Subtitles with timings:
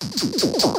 [0.00, 0.77] Thank you.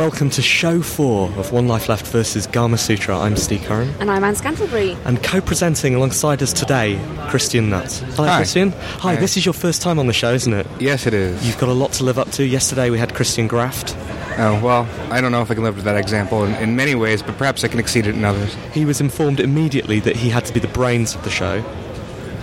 [0.00, 3.20] Welcome to show four of One Life Left versus Gamasutra.
[3.20, 3.90] I'm Ste Curran.
[4.00, 4.96] And I'm Anne Scantlebury.
[5.04, 6.98] And co presenting alongside us today,
[7.28, 7.92] Christian Nutt.
[8.16, 8.38] Hello, Hi.
[8.38, 8.70] Christian.
[8.70, 9.16] Hi, Hi.
[9.16, 10.66] this is your first time on the show, isn't it?
[10.80, 11.46] Yes, it is.
[11.46, 12.44] You've got a lot to live up to.
[12.44, 13.94] Yesterday we had Christian Graft.
[14.38, 16.76] Oh, well, I don't know if I can live up to that example in, in
[16.76, 18.56] many ways, but perhaps I can exceed it in others.
[18.72, 21.62] He was informed immediately that he had to be the brains of the show.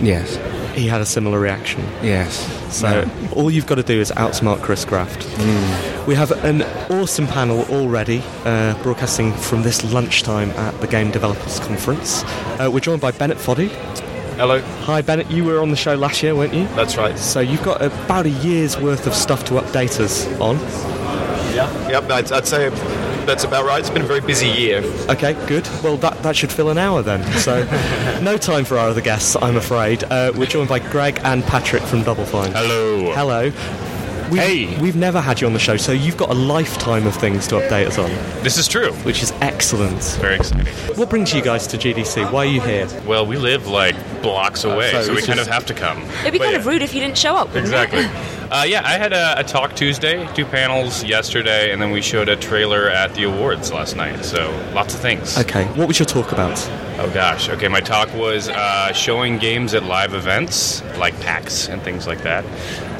[0.00, 0.36] Yes.
[0.76, 1.80] He had a similar reaction.
[2.04, 2.38] Yes.
[2.72, 5.26] So all you've got to do is outsmart Kris Graft.
[5.38, 5.97] Mm.
[6.08, 11.60] We have an awesome panel already, uh, broadcasting from this lunchtime at the Game Developers
[11.60, 12.24] Conference.
[12.58, 13.68] Uh, we're joined by Bennett Foddy.
[14.38, 14.62] Hello.
[14.86, 15.30] Hi, Bennett.
[15.30, 16.66] You were on the show last year, weren't you?
[16.68, 17.18] That's right.
[17.18, 20.56] So you've got about a year's worth of stuff to update us on.
[21.54, 21.90] Yeah.
[21.90, 22.10] Yep.
[22.10, 22.70] I'd, I'd say
[23.26, 23.80] that's about right.
[23.80, 24.78] It's been a very busy year.
[25.10, 25.68] Okay, good.
[25.84, 27.22] Well, that, that should fill an hour then.
[27.40, 27.64] So,
[28.22, 30.04] no time for our other guests, I'm afraid.
[30.04, 32.52] Uh, we're joined by Greg and Patrick from Double Fine.
[32.52, 33.12] Hello.
[33.12, 33.52] Hello.
[34.30, 34.80] We've, Hey.
[34.80, 37.56] We've never had you on the show, so you've got a lifetime of things to
[37.56, 38.10] update us on,
[38.42, 38.92] This is true.
[39.04, 40.02] which is excellent.
[40.20, 40.66] Very exciting.
[40.96, 42.30] What brings you guys to GDC?
[42.30, 42.86] Why are you here?
[43.06, 46.02] Well, we live like blocks away, so so, we it's kind of have to come.
[46.20, 46.58] It'd be But kind yeah.
[46.58, 47.54] of rude if you didn't show up.
[47.56, 48.04] Exactly.
[48.50, 52.28] Uh, yeah, I had a, a talk Tuesday, two panels yesterday, and then we showed
[52.30, 54.24] a trailer at the awards last night.
[54.24, 55.36] So lots of things.
[55.38, 56.58] Okay, what was your talk about?
[56.98, 57.48] Oh gosh.
[57.50, 62.22] Okay, my talk was uh, showing games at live events like PAX and things like
[62.22, 62.44] that.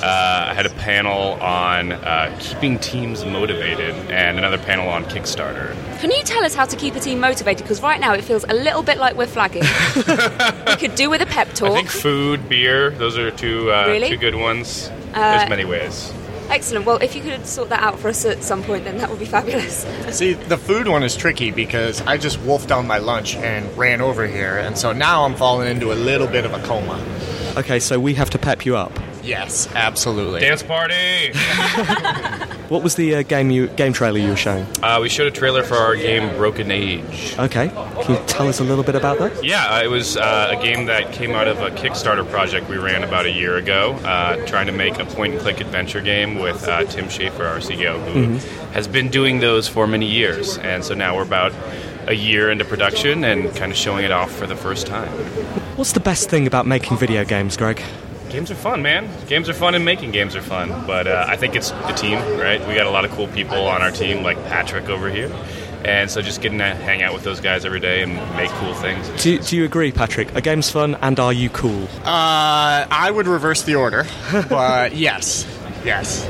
[0.03, 5.75] Uh, I had a panel on uh, keeping teams motivated, and another panel on Kickstarter.
[6.01, 7.65] Can you tell us how to keep a team motivated?
[7.65, 9.63] Because right now it feels a little bit like we're flagging.
[10.67, 11.73] we could do with a pep I talk.
[11.75, 14.09] think food, beer, those are two uh, Really?
[14.11, 14.89] two good ones.
[15.15, 16.13] Uh, There's many ways.
[16.49, 16.87] Excellent.
[16.87, 19.19] Well, if you could sort that out for us at some point, then that would
[19.19, 19.85] be fabulous.
[20.17, 24.01] See, the food one is tricky because I just wolfed down my lunch and ran
[24.01, 27.05] over here, and so now I'm falling into a little bit of a coma.
[27.57, 28.93] Okay, so we have to pep you up.
[29.23, 30.41] Yes, absolutely.
[30.41, 31.33] Dance party!
[32.69, 34.67] What was the uh, game you game trailer you were showing?
[34.83, 37.35] uh, we showed a trailer for our game Broken Age.
[37.39, 37.69] Okay,
[38.03, 39.43] can you tell us a little bit about that?
[39.43, 42.77] Yeah, uh, it was uh, a game that came out of a Kickstarter project we
[42.77, 46.41] ran about a year ago, uh, trying to make a point and click adventure game
[46.41, 48.37] with uh, Tim Schafer, our CEO, who
[48.75, 50.59] has been doing those for many years.
[50.59, 51.55] And so now we're about
[52.07, 55.09] a year into production and kind of showing it off for the first time.
[55.77, 57.83] What's the best thing about making video games, Greg?
[58.31, 59.09] Games are fun, man.
[59.27, 60.69] Games are fun, and making games are fun.
[60.87, 62.61] But uh, I think it's the team, right?
[62.69, 65.33] We got a lot of cool people on our team, like Patrick over here.
[65.85, 68.75] And so just getting to hang out with those guys every day and make cool
[68.75, 69.09] things.
[69.23, 70.35] Do, do you agree, Patrick?
[70.35, 71.85] A game's fun, and are you cool?
[72.05, 74.05] Uh, I would reverse the order,
[74.51, 75.47] but yes,
[75.85, 76.27] yes.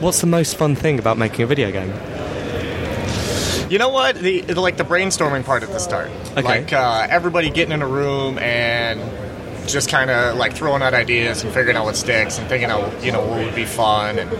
[0.00, 1.92] What's the most fun thing about making a video game?
[3.70, 4.16] You know what?
[4.16, 6.42] The, the like the brainstorming part at the start, Okay.
[6.42, 9.00] like uh, everybody getting in a room and
[9.66, 13.04] just kind of like throwing out ideas and figuring out what sticks and thinking out
[13.04, 14.30] you know what would be fun, and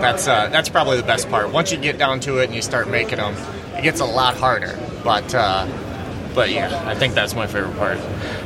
[0.00, 1.52] that's uh, that's probably the best part.
[1.52, 3.34] Once you get down to it and you start making them,
[3.76, 4.78] it gets a lot harder.
[5.04, 5.66] But uh,
[6.34, 7.98] but yeah, I think that's my favorite part.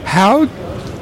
[0.05, 0.47] How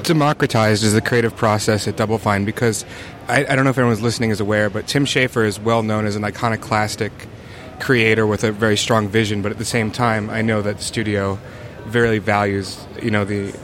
[0.02, 2.44] democratized is the creative process at Double Fine?
[2.44, 2.84] Because
[3.28, 6.06] I, I don't know if everyone's listening is aware, but Tim Schafer is well known
[6.06, 7.12] as an iconoclastic
[7.81, 9.42] creator with a very strong vision.
[9.42, 11.38] But at the same time, I know that the studio
[11.84, 13.54] very values you know the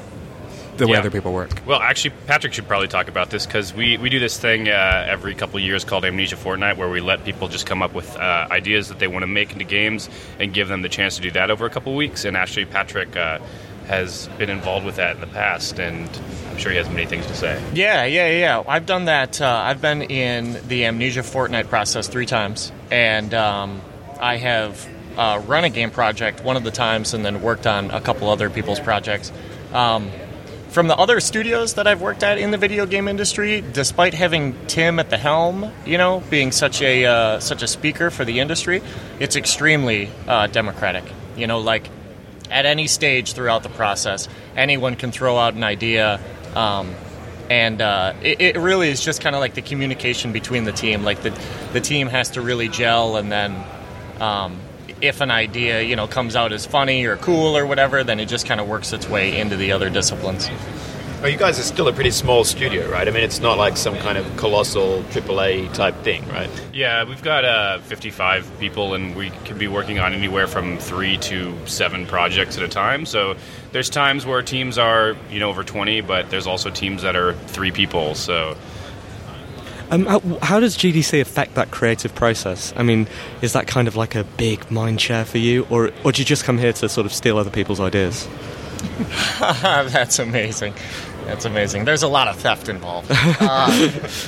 [0.80, 0.98] the way Yeah.
[0.98, 1.50] other people work.
[1.64, 5.06] Well, actually, Patrick should probably talk about this because we, we do this thing uh,
[5.08, 8.16] every couple of years called Amnesia Fortnight, where we let people just come up with
[8.16, 10.10] uh, ideas that they want to make into games
[10.40, 12.24] and give them the chance to do that over a couple of weeks.
[12.24, 13.38] And actually, Patrick uh,
[13.86, 16.08] has been involved with that in the past, and
[16.50, 17.62] I'm sure he has many things to say.
[17.74, 18.62] Yeah, yeah, yeah.
[18.66, 19.40] I've done that.
[19.40, 23.80] Uh, I've been in the Amnesia Fortnight process three times, and um,
[24.20, 27.90] I have uh, run a game project one of the times, and then worked on
[27.90, 29.32] a couple other people's projects.
[29.72, 30.10] Um,
[30.70, 34.54] from the other studios that I've worked at in the video game industry, despite having
[34.66, 38.38] Tim at the helm, you know, being such a uh, such a speaker for the
[38.38, 38.82] industry,
[39.18, 41.04] it's extremely uh, democratic.
[41.36, 41.88] You know, like
[42.50, 46.20] at any stage throughout the process, anyone can throw out an idea.
[46.54, 46.94] Um,
[47.48, 51.02] and uh, it, it really is just kind of like the communication between the team.
[51.02, 51.36] Like the
[51.72, 53.56] the team has to really gel, and then
[54.20, 54.60] um,
[55.00, 58.26] if an idea you know comes out as funny or cool or whatever, then it
[58.26, 60.48] just kind of works its way into the other disciplines.
[61.20, 63.06] Well, you guys are still a pretty small studio, right?
[63.06, 66.48] I mean, it's not like some kind of colossal AAA type thing, right?
[66.72, 71.18] Yeah, we've got uh, 55 people, and we can be working on anywhere from three
[71.18, 73.04] to seven projects at a time.
[73.04, 73.36] So
[73.72, 77.34] there's times where teams are, you know, over 20, but there's also teams that are
[77.34, 78.14] three people.
[78.14, 78.56] So
[79.90, 82.72] Um, how, how does GDC affect that creative process?
[82.76, 83.08] I mean,
[83.42, 86.26] is that kind of like a big mind share for you, or, or do you
[86.26, 88.28] just come here to sort of steal other people's ideas?
[89.40, 90.74] That's amazing.
[91.26, 91.84] That's amazing.
[91.84, 93.10] There's a lot of theft involved.
[93.40, 93.68] Uh,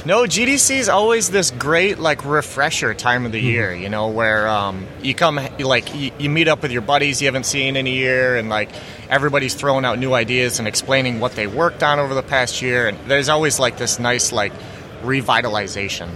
[0.04, 3.74] no, GDC is always this great like refresher time of the year.
[3.74, 7.26] You know, where um, you come like you, you meet up with your buddies you
[7.26, 8.70] haven't seen in a year, and like
[9.08, 12.88] everybody's throwing out new ideas and explaining what they worked on over the past year.
[12.88, 14.52] And there's always like this nice like
[15.02, 16.08] revitalization.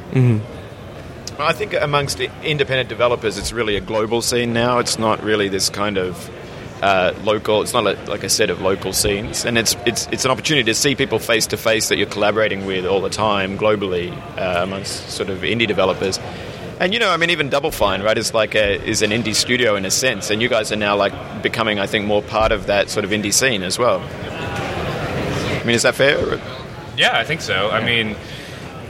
[1.38, 4.78] Well, I think amongst independent developers, it's really a global scene now.
[4.78, 6.30] It's not really this kind of
[6.82, 7.62] uh, local.
[7.62, 10.64] It's not a, like a set of local scenes, and it's it's it's an opportunity
[10.64, 14.62] to see people face to face that you're collaborating with all the time globally uh,
[14.62, 16.18] amongst sort of indie developers.
[16.78, 19.34] And you know, I mean, even Double Fine, right, is like a is an indie
[19.34, 22.52] studio in a sense, and you guys are now like becoming, I think, more part
[22.52, 24.00] of that sort of indie scene as well.
[24.00, 26.40] I mean, is that fair?
[26.96, 27.70] Yeah, I think so.
[27.70, 28.16] I mean,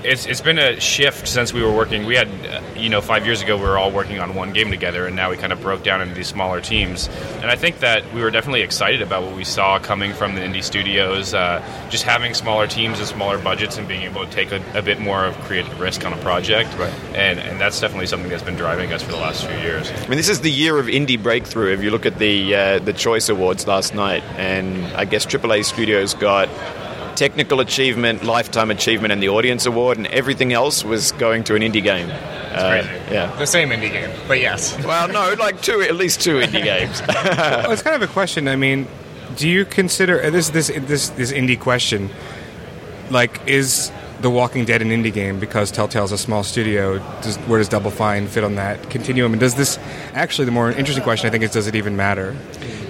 [0.07, 2.07] it's it's been a shift since we were working.
[2.07, 4.71] We had, uh, you know, five years ago we were all working on one game
[4.71, 7.09] together, and now we kind of broke down into these smaller teams.
[7.41, 10.41] And I think that we were definitely excited about what we saw coming from the
[10.41, 14.53] indie studios, uh, just having smaller teams and smaller budgets, and being able to take
[14.53, 16.73] a, a bit more of creative risk on a project.
[16.79, 16.93] Right.
[17.15, 19.91] And and that's definitely something that's been driving us for the last few years.
[19.91, 21.73] I mean, this is the year of indie breakthrough.
[21.73, 25.65] If you look at the uh, the Choice Awards last night, and I guess AAA
[25.65, 26.49] Studios got
[27.17, 31.63] technical achievement, lifetime achievement, and the audience award, and everything else was going to an
[31.63, 32.09] indie game.
[32.11, 32.89] Uh, crazy.
[33.13, 33.35] Yeah.
[33.37, 34.77] The same indie game, but yes.
[34.85, 37.03] Well, no, like two, at least two indie games.
[37.07, 38.47] well, it's kind of a question.
[38.49, 38.87] I mean,
[39.37, 42.11] do you consider uh, this this this this indie question?
[43.11, 46.99] Like, is The Walking Dead an indie game because Telltale's a small studio?
[47.23, 49.33] Does, where does Double Fine fit on that continuum?
[49.33, 49.79] And does this
[50.15, 52.37] actually the more interesting question I think is does it even matter?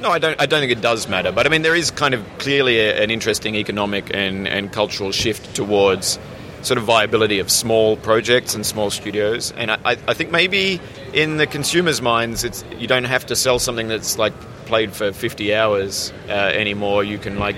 [0.07, 0.41] No, I don't.
[0.41, 1.33] I don't think it does matter.
[1.33, 5.11] But I mean, there is kind of clearly a, an interesting economic and, and cultural
[5.11, 6.21] shift towards
[6.63, 9.51] sort of viability of small projects and small studios.
[9.57, 10.81] And I, I think maybe
[11.13, 14.33] in the consumer's minds, it's you don't have to sell something that's like
[14.67, 17.03] played for 50 hours uh, anymore.
[17.03, 17.57] You can like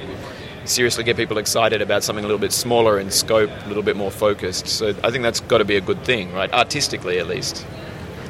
[0.64, 3.94] seriously get people excited about something a little bit smaller in scope, a little bit
[3.94, 4.68] more focused.
[4.68, 6.50] So I think that's got to be a good thing, right?
[6.50, 7.66] Artistically, at least.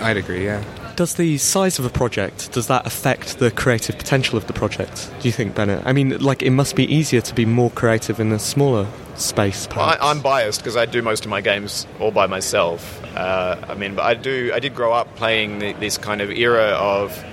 [0.01, 0.45] I'd agree.
[0.45, 0.65] Yeah.
[0.99, 5.09] Does the size of a project does that affect the creative potential of the project?
[5.21, 5.87] Do you think, Bennett?
[5.87, 9.69] I mean, like it must be easier to be more creative in a smaller space.
[9.77, 13.01] Well, I, i'm biased because I do most of my games all by myself.
[13.15, 14.51] Uh, I mean, but I do.
[14.53, 17.25] I did grow up playing the, this kind of era of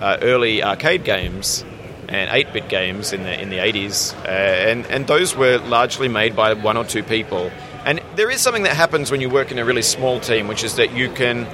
[0.00, 1.62] uh, early arcade games
[2.08, 6.34] and 8-bit games in the in the 80s, uh, and and those were largely made
[6.34, 7.50] by one or two people.
[7.84, 10.64] And there is something that happens when you work in a really small team, which
[10.64, 11.46] is that you can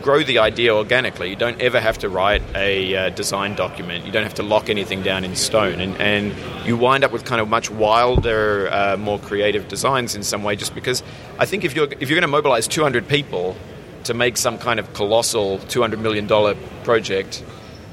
[0.00, 1.30] grow the idea organically.
[1.30, 4.06] You don't ever have to write a uh, design document.
[4.06, 6.34] You don't have to lock anything down in stone, and, and
[6.66, 10.56] you wind up with kind of much wilder, uh, more creative designs in some way.
[10.56, 11.02] Just because
[11.38, 13.56] I think if you're if you're going to mobilize 200 people
[14.04, 17.44] to make some kind of colossal 200 million dollar project.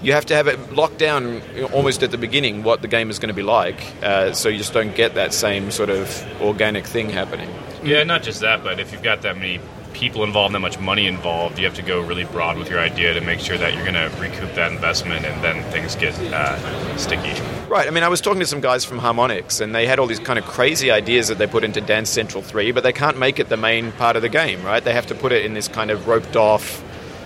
[0.01, 1.41] You have to have it locked down
[1.73, 4.57] almost at the beginning what the game is going to be like, uh, so you
[4.57, 7.49] just don't get that same sort of organic thing happening.
[7.83, 9.59] Yeah, not just that, but if you've got that many
[9.99, 13.13] people involved, that much money involved, you have to go really broad with your idea
[13.13, 16.97] to make sure that you're going to recoup that investment, and then things get uh,
[16.97, 17.39] sticky.
[17.67, 17.85] Right.
[17.85, 20.19] I mean, I was talking to some guys from Harmonix, and they had all these
[20.19, 23.39] kind of crazy ideas that they put into Dance Central 3, but they can't make
[23.39, 24.83] it the main part of the game, right?
[24.83, 26.83] They have to put it in this kind of roped off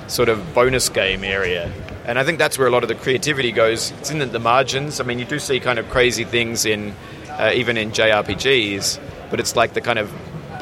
[0.07, 1.71] sort of bonus game area.
[2.05, 3.91] And I think that's where a lot of the creativity goes.
[3.99, 4.99] It's in the, margins.
[4.99, 6.93] I mean, you do see kind of crazy things in
[7.29, 8.99] uh, even in JRPGs,
[9.29, 10.11] but it's like the kind of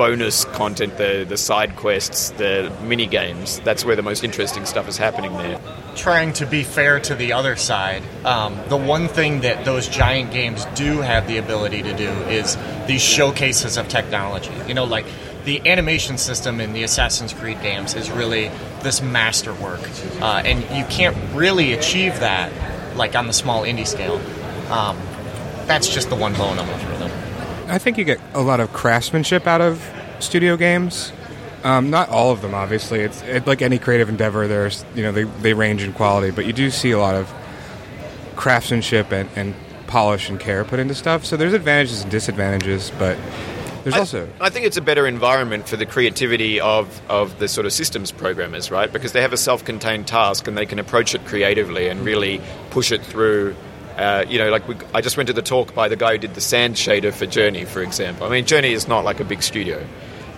[0.01, 3.60] bonus content, the the side quests, the mini games.
[3.60, 5.60] That's where the most interesting stuff is happening there.
[5.96, 10.31] trying to be fair to the other side, um, the one thing that those giant
[10.31, 14.53] games do have the ability to do is these showcases of technology.
[14.67, 15.05] You know, like
[15.46, 18.50] the animation system in the Assassin's Creed games is really
[18.81, 19.81] this masterwork,
[20.20, 22.51] uh, and you can't really achieve that
[22.98, 24.20] like on the small indie scale.
[24.72, 24.98] Um,
[25.67, 27.21] that's just the one bone I'm throw them.
[27.72, 29.82] I think you get a lot of craftsmanship out of
[30.20, 31.13] studio games.
[31.63, 33.00] Um, not all of them, obviously.
[33.00, 34.48] It's it, like any creative endeavor.
[34.48, 37.34] There's you know they they range in quality, but you do see a lot of
[38.36, 39.56] craftsmanship and, and
[39.88, 41.24] polish and care put into stuff.
[41.25, 43.18] So there's advantages and disadvantages, but
[43.84, 47.48] there's I- also I think it's a better environment for the creativity of, of the
[47.48, 48.92] sort of systems programmers, right?
[48.92, 52.42] Because they have a self contained task and they can approach it creatively and really
[52.70, 53.56] push it through.
[53.98, 56.17] Uh, you know, like we, I just went to the talk by the guy who
[56.17, 58.25] did the sand shader for Journey, for example.
[58.25, 59.86] I mean, Journey is not like a big studio,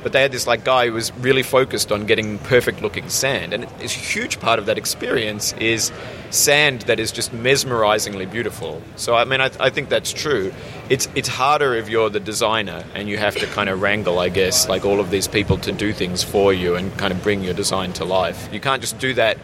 [0.02, 3.54] but they had this like guy who was really focused on getting perfect looking sand,
[3.54, 5.92] and a huge part of that experience is
[6.30, 8.82] sand that is just mesmerizingly beautiful.
[8.96, 10.54] So I mean, I, I think that's true.
[10.90, 14.30] It's it's harder if you're the designer and you have to kind of wrangle, I
[14.30, 17.44] guess, like all of these people to do things for you and kind of bring
[17.44, 18.50] your design to life.
[18.52, 19.38] You can't just do that.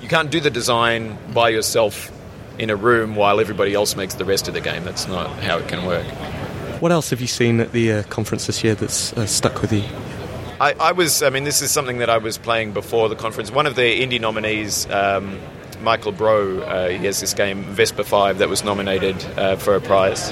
[0.00, 2.10] You can't do the design by yourself
[2.60, 4.84] in a room while everybody else makes the rest of the game.
[4.84, 6.06] That's not how it can work.
[6.80, 9.72] What else have you seen at the uh, conference this year that's uh, stuck with
[9.72, 9.82] you?
[10.60, 13.50] I, I was, I mean, this is something that I was playing before the conference.
[13.50, 15.40] One of the indie nominees, um,
[15.80, 19.80] Michael Brough, uh, he has this game, Vesper 5, that was nominated uh, for a
[19.80, 20.30] prize.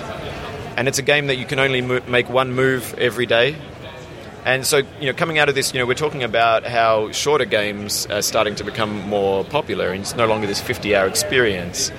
[0.77, 3.57] And it's a game that you can only mo- make one move every day.
[4.45, 7.45] And so, you know, coming out of this, you know, we're talking about how shorter
[7.45, 11.91] games are starting to become more popular, and it's no longer this 50-hour experience.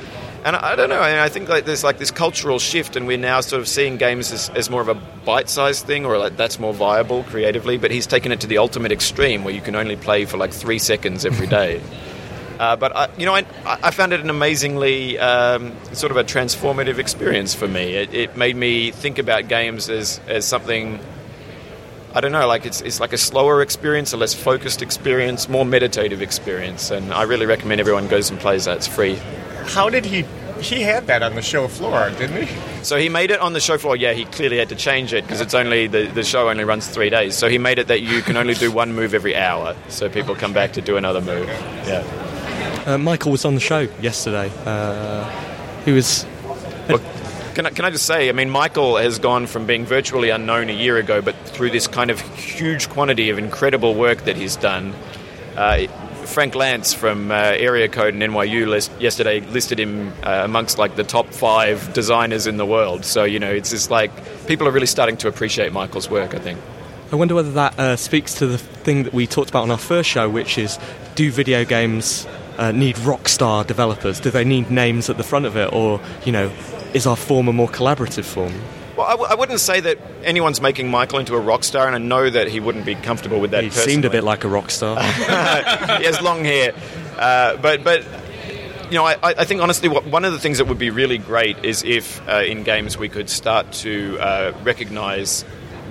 [0.46, 1.00] And I, I don't know.
[1.00, 3.68] I, mean, I think like there's like this cultural shift, and we're now sort of
[3.68, 7.78] seeing games as, as more of a bite-sized thing, or like that's more viable creatively.
[7.78, 10.52] But he's taken it to the ultimate extreme, where you can only play for like
[10.52, 11.82] three seconds every day.
[12.60, 16.26] Uh, but I, you know, I, I found it an amazingly um, sort of a
[16.26, 17.96] transformative experience for me.
[17.96, 21.00] It, it made me think about games as, as something
[22.14, 25.64] I don't know, like it's, it's like a slower experience, a less focused experience, more
[25.64, 28.78] meditative experience, and I really recommend everyone goes and plays that.
[28.78, 29.20] It's free.
[29.66, 30.26] How did he?
[30.60, 32.84] He had that on the show floor, didn't he?
[32.84, 33.96] So he made it on the show floor.
[33.96, 36.88] Yeah, he clearly had to change it because it's only the, the show only runs
[36.88, 37.38] three days.
[37.38, 40.36] So he made it that you can only do one move every hour, so people
[40.36, 41.48] come back to do another move.
[41.86, 42.84] Yeah.
[42.86, 44.52] Uh, Michael was on the show yesterday.
[44.66, 45.30] Uh,
[45.86, 46.26] he was.
[47.54, 50.70] Can I, can I just say, I mean, Michael has gone from being virtually unknown
[50.70, 54.56] a year ago, but through this kind of huge quantity of incredible work that he's
[54.56, 54.94] done.
[55.58, 55.88] Uh,
[56.26, 60.96] Frank Lantz from uh, Area Code and NYU list, yesterday listed him uh, amongst like
[60.96, 63.04] the top five designers in the world.
[63.04, 64.12] So you know, it's just like
[64.48, 66.36] people are really starting to appreciate Michael's work.
[66.36, 66.60] I think.
[67.12, 69.80] I wonder whether that uh, speaks to the thing that we talked about on our
[69.80, 70.78] first show, which is
[71.16, 72.28] do video games
[72.60, 74.20] uh, need rock star developers?
[74.20, 76.52] Do they need names at the front of it, or you know,
[76.94, 78.54] is our form a more collaborative form?
[78.98, 81.96] Well, I, w- I wouldn't say that anyone's making Michael into a rock star, and
[81.96, 83.64] I know that he wouldn't be comfortable with that.
[83.64, 85.02] He seemed a bit like a rock star.
[86.00, 86.74] he has long hair,
[87.18, 88.06] uh, but but
[88.90, 91.18] you know, I, I think honestly, what, one of the things that would be really
[91.18, 95.46] great is if uh, in games we could start to uh, recognize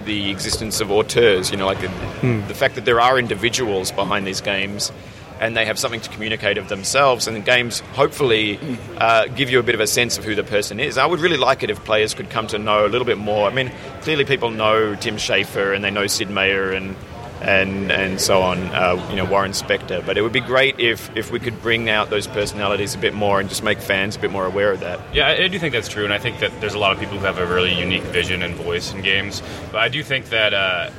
[0.04, 1.50] the existence of auteurs.
[1.50, 4.92] You know, like the, the fact that there are individuals behind these games.
[5.40, 8.58] And they have something to communicate of themselves, and the games hopefully
[8.96, 10.98] uh, give you a bit of a sense of who the person is.
[10.98, 13.48] I would really like it if players could come to know a little bit more.
[13.48, 16.96] I mean, clearly people know Tim Schafer and they know Sid Meier and
[17.40, 18.58] and and so on.
[18.68, 20.04] Uh, you know, Warren Spector.
[20.04, 23.14] But it would be great if if we could bring out those personalities a bit
[23.14, 25.00] more and just make fans a bit more aware of that.
[25.14, 26.98] Yeah, I, I do think that's true, and I think that there's a lot of
[26.98, 29.42] people who have a really unique vision and voice in games.
[29.70, 30.90] But I do think that uh,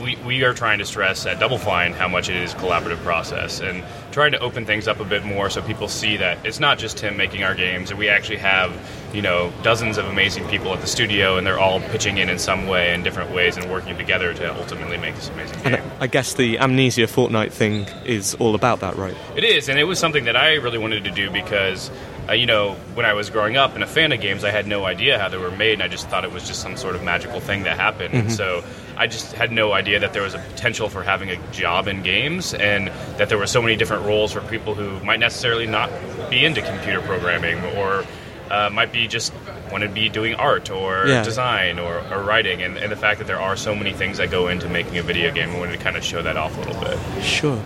[0.00, 2.98] we, we are trying to stress at Double Fine how much it is a collaborative
[2.98, 3.82] process and
[4.12, 7.00] trying to open things up a bit more so people see that it's not just
[7.00, 8.72] him making our games, and we actually have
[9.12, 12.38] you know dozens of amazing people at the studio, and they're all pitching in in
[12.38, 15.74] some way in different ways and working together to ultimately make this amazing game.
[15.74, 19.16] and I guess the Amnesia Fortnight thing is all about that, right?
[19.36, 21.90] It is, and it was something that I really wanted to do because,
[22.28, 24.66] uh, you know, when I was growing up and a fan of games, I had
[24.66, 26.94] no idea how they were made, and I just thought it was just some sort
[26.94, 28.14] of magical thing that happened.
[28.14, 28.36] And Mhm.
[28.36, 28.64] so
[28.96, 32.02] I just had no idea that there was a potential for having a job in
[32.02, 35.90] games, and that there were so many different roles for people who might necessarily not
[36.30, 38.04] be into computer programming or.
[38.50, 39.32] Uh, might be just
[39.70, 41.22] want to be doing art or Yeah.
[41.22, 44.30] design or, or writing, and, and the fact that there are so many things that
[44.30, 46.60] go into making a video game, I wanted to kind of show that off a
[46.60, 46.98] little bit.
[47.24, 47.58] Sure.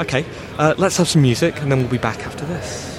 [0.00, 0.24] Okay,
[0.58, 2.93] uh, let's have some music and then we'll be back after this.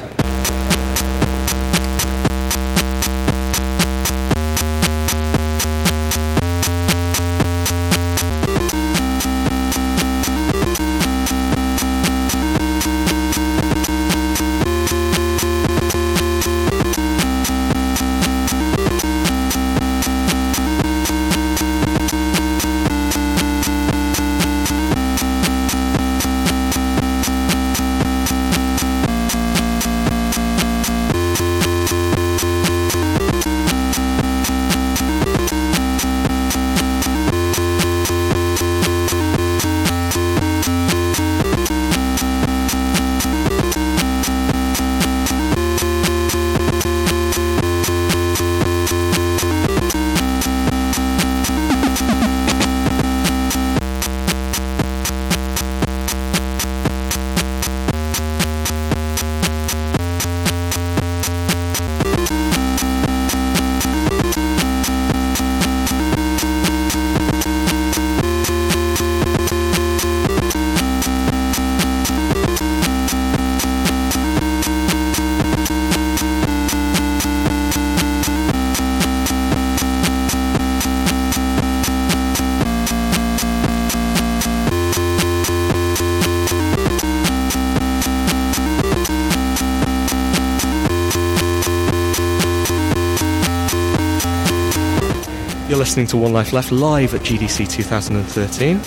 [95.96, 98.82] Listening to One Life Left live at GDC 2013.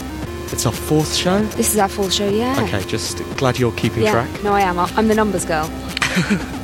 [0.52, 1.40] It's our fourth show.
[1.56, 2.62] This is our fourth show, yeah.
[2.64, 4.10] Okay, just glad you're keeping yeah.
[4.10, 4.44] track.
[4.44, 4.78] No, I am.
[4.78, 5.70] I'm the numbers girl.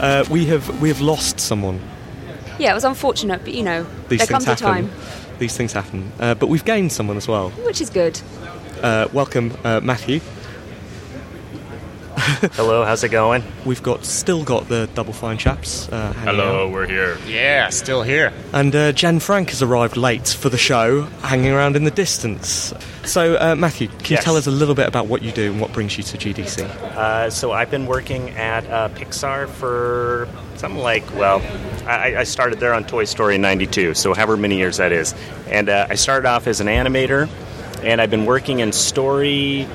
[0.00, 1.78] Uh, we have we have lost someone.
[2.58, 4.66] Yeah, it was unfortunate, but you know, These there comes a happen.
[4.66, 4.90] time,
[5.38, 6.10] These things happen.
[6.18, 7.50] Uh, but we've gained someone as well.
[7.50, 8.18] which is good.
[8.80, 10.20] Uh, welcome, uh, Matthew.
[12.52, 13.42] Hello, how's it going?
[13.64, 15.88] We've got still got the Double Fine chaps.
[15.88, 16.72] Uh, Hello, out.
[16.72, 17.18] we're here.
[17.26, 18.32] Yeah, still here.
[18.52, 22.72] And uh, Jenn Frank has arrived late for the show, hanging around in the distance.
[23.04, 25.60] So, uh, Matthew, can you tell us a little bit about what you do and
[25.60, 26.62] what brings you to GDC?
[26.68, 31.42] Uh, so I've been working at uh, Pixar for something like, well,
[31.86, 35.14] I, I started there on Toy Story 92, so however many years that is.
[35.48, 37.28] And uh, I started off as an animator,
[37.82, 39.66] and I've been working in story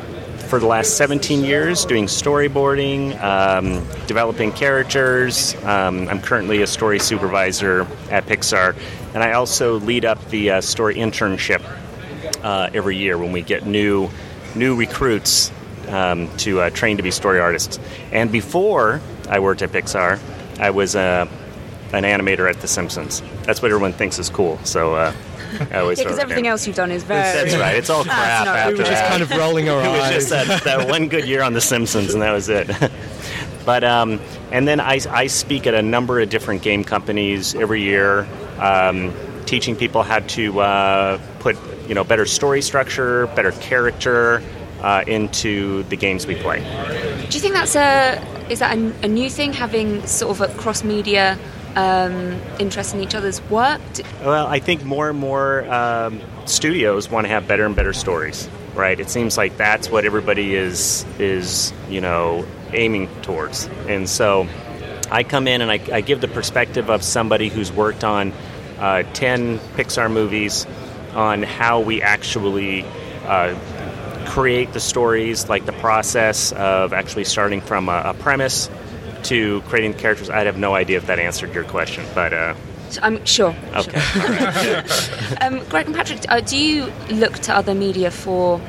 [0.56, 5.54] for the last 17 years, doing storyboarding, um, developing characters.
[5.66, 8.74] Um, I'm currently a story supervisor at Pixar,
[9.14, 11.62] and I also lead up the uh, story internship
[12.42, 14.10] uh, every year when we get new
[14.56, 15.52] new recruits
[15.90, 17.78] um, to uh, train to be story artists.
[18.14, 20.22] And before I worked at Pixar,
[20.58, 21.28] I was uh,
[21.92, 23.22] an animator at The Simpsons.
[23.44, 24.58] That's what everyone thinks is cool.
[24.64, 25.14] So
[25.54, 27.22] Yeah, because it everything else you've done is very.
[27.22, 27.76] That's right.
[27.76, 29.10] It's all crap after We were just that.
[29.10, 32.14] kind of rolling our it was just that, that one good year on The Simpsons,
[32.14, 32.70] and that was it.
[33.66, 34.20] but um,
[34.52, 38.28] and then I, I speak at a number of different game companies every year,
[38.60, 39.14] um,
[39.46, 44.42] teaching people how to uh, put you know better story structure, better character
[44.82, 46.60] uh, into the games we play.
[47.30, 50.54] Do you think that's a is that a, a new thing having sort of a
[50.60, 51.38] cross media
[51.76, 53.82] um, interest in each other's work?
[54.24, 58.50] Well, I think more and more um, studios want to have better and better stories,
[58.74, 59.00] right?
[59.00, 64.48] It seems like that's what everybody is is you know aiming towards, and so
[65.12, 68.34] I come in and I, I give the perspective of somebody who's worked on
[68.80, 70.66] uh, ten Pixar movies
[71.14, 72.86] on how we actually.
[73.26, 73.58] Uh,
[74.28, 78.70] create the stories, like the process of actually starting from a, a premise
[79.26, 80.30] to creating the characters.
[80.30, 82.56] I'd have no idea if that answered your question, but uh,
[83.02, 83.56] I'm sure.
[83.76, 84.84] okay.
[85.42, 88.62] Um, Greg and Patrick, uh, do you look to other media for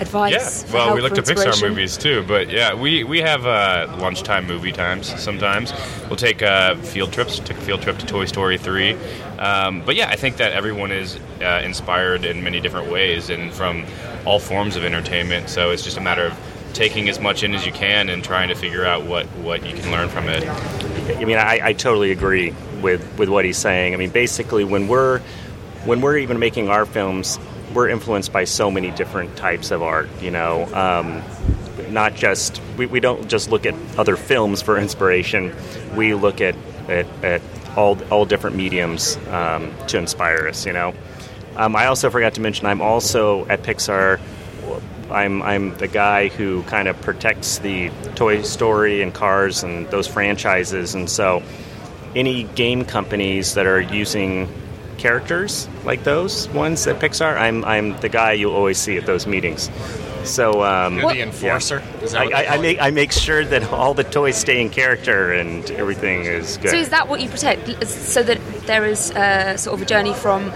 [0.00, 0.32] advice?
[0.32, 3.46] Yeah, for well, help, we look to Pixar movies too, but yeah, we, we have
[3.46, 5.72] uh, lunchtime movie times sometimes.
[6.08, 8.94] We'll take uh, field trips, take a field trip to Toy Story 3.
[9.38, 13.52] Um, but yeah, I think that everyone is uh, inspired in many different ways and
[13.52, 13.84] from
[14.24, 17.66] all forms of entertainment, so it's just a matter of taking as much in as
[17.66, 20.46] you can and trying to figure out what, what you can learn from it.
[21.16, 23.94] I mean, I, I totally agree with, with what he's saying.
[23.94, 25.20] I mean, basically, when we're
[25.84, 27.38] when we're even making our films,
[27.72, 30.08] we're influenced by so many different types of art.
[30.20, 31.22] You know, um,
[31.92, 35.54] not just we, we don't just look at other films for inspiration.
[35.96, 36.56] We look at
[36.88, 37.42] at, at
[37.76, 40.66] all all different mediums um, to inspire us.
[40.66, 40.94] You know,
[41.56, 44.20] um, I also forgot to mention I'm also at Pixar.
[45.10, 50.06] I'm, I'm the guy who kind of protects the Toy Story and Cars and those
[50.06, 51.42] franchises, and so
[52.14, 54.48] any game companies that are using
[54.98, 59.26] characters like those ones at Pixar, I'm, I'm the guy you'll always see at those
[59.26, 59.70] meetings.
[60.24, 61.82] So um, You're the enforcer?
[62.02, 64.68] Is that I, I, I make I make sure that all the toys stay in
[64.68, 66.70] character and everything is good.
[66.70, 67.86] So is that what you protect?
[67.86, 70.46] So that there is uh, sort of a journey from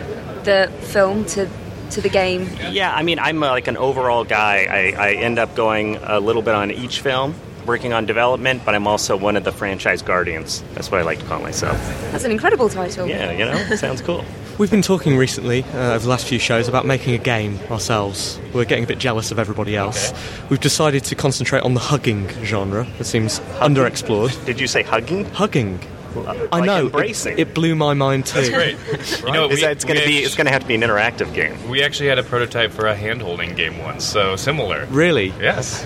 [0.44, 1.48] the film to
[1.92, 2.48] to the game.
[2.70, 4.66] Yeah, I mean, I'm uh, like an overall guy.
[4.98, 7.34] I, I end up going a little bit on each film,
[7.66, 10.62] working on development, but I'm also one of the franchise guardians.
[10.74, 11.76] That's what I like to call myself.
[12.10, 13.06] That's an incredible title.
[13.06, 14.24] Yeah, you know, sounds cool.
[14.58, 18.38] We've been talking recently uh, over the last few shows about making a game ourselves.
[18.52, 20.12] We're getting a bit jealous of everybody else.
[20.50, 22.86] We've decided to concentrate on the hugging genre.
[22.98, 24.44] It seems underexplored.
[24.44, 25.24] Did you say hugging?
[25.30, 25.80] Hugging.
[26.16, 26.80] I like know.
[26.86, 27.34] embracing.
[27.34, 28.40] It, it blew my mind too.
[28.40, 28.76] That's great.
[29.26, 30.18] You know, we, that it's going to be?
[30.18, 31.56] It's going to have to be an interactive game.
[31.68, 34.86] We actually had a prototype for a hand-holding game once, so similar.
[34.86, 35.32] Really?
[35.40, 35.84] Yes.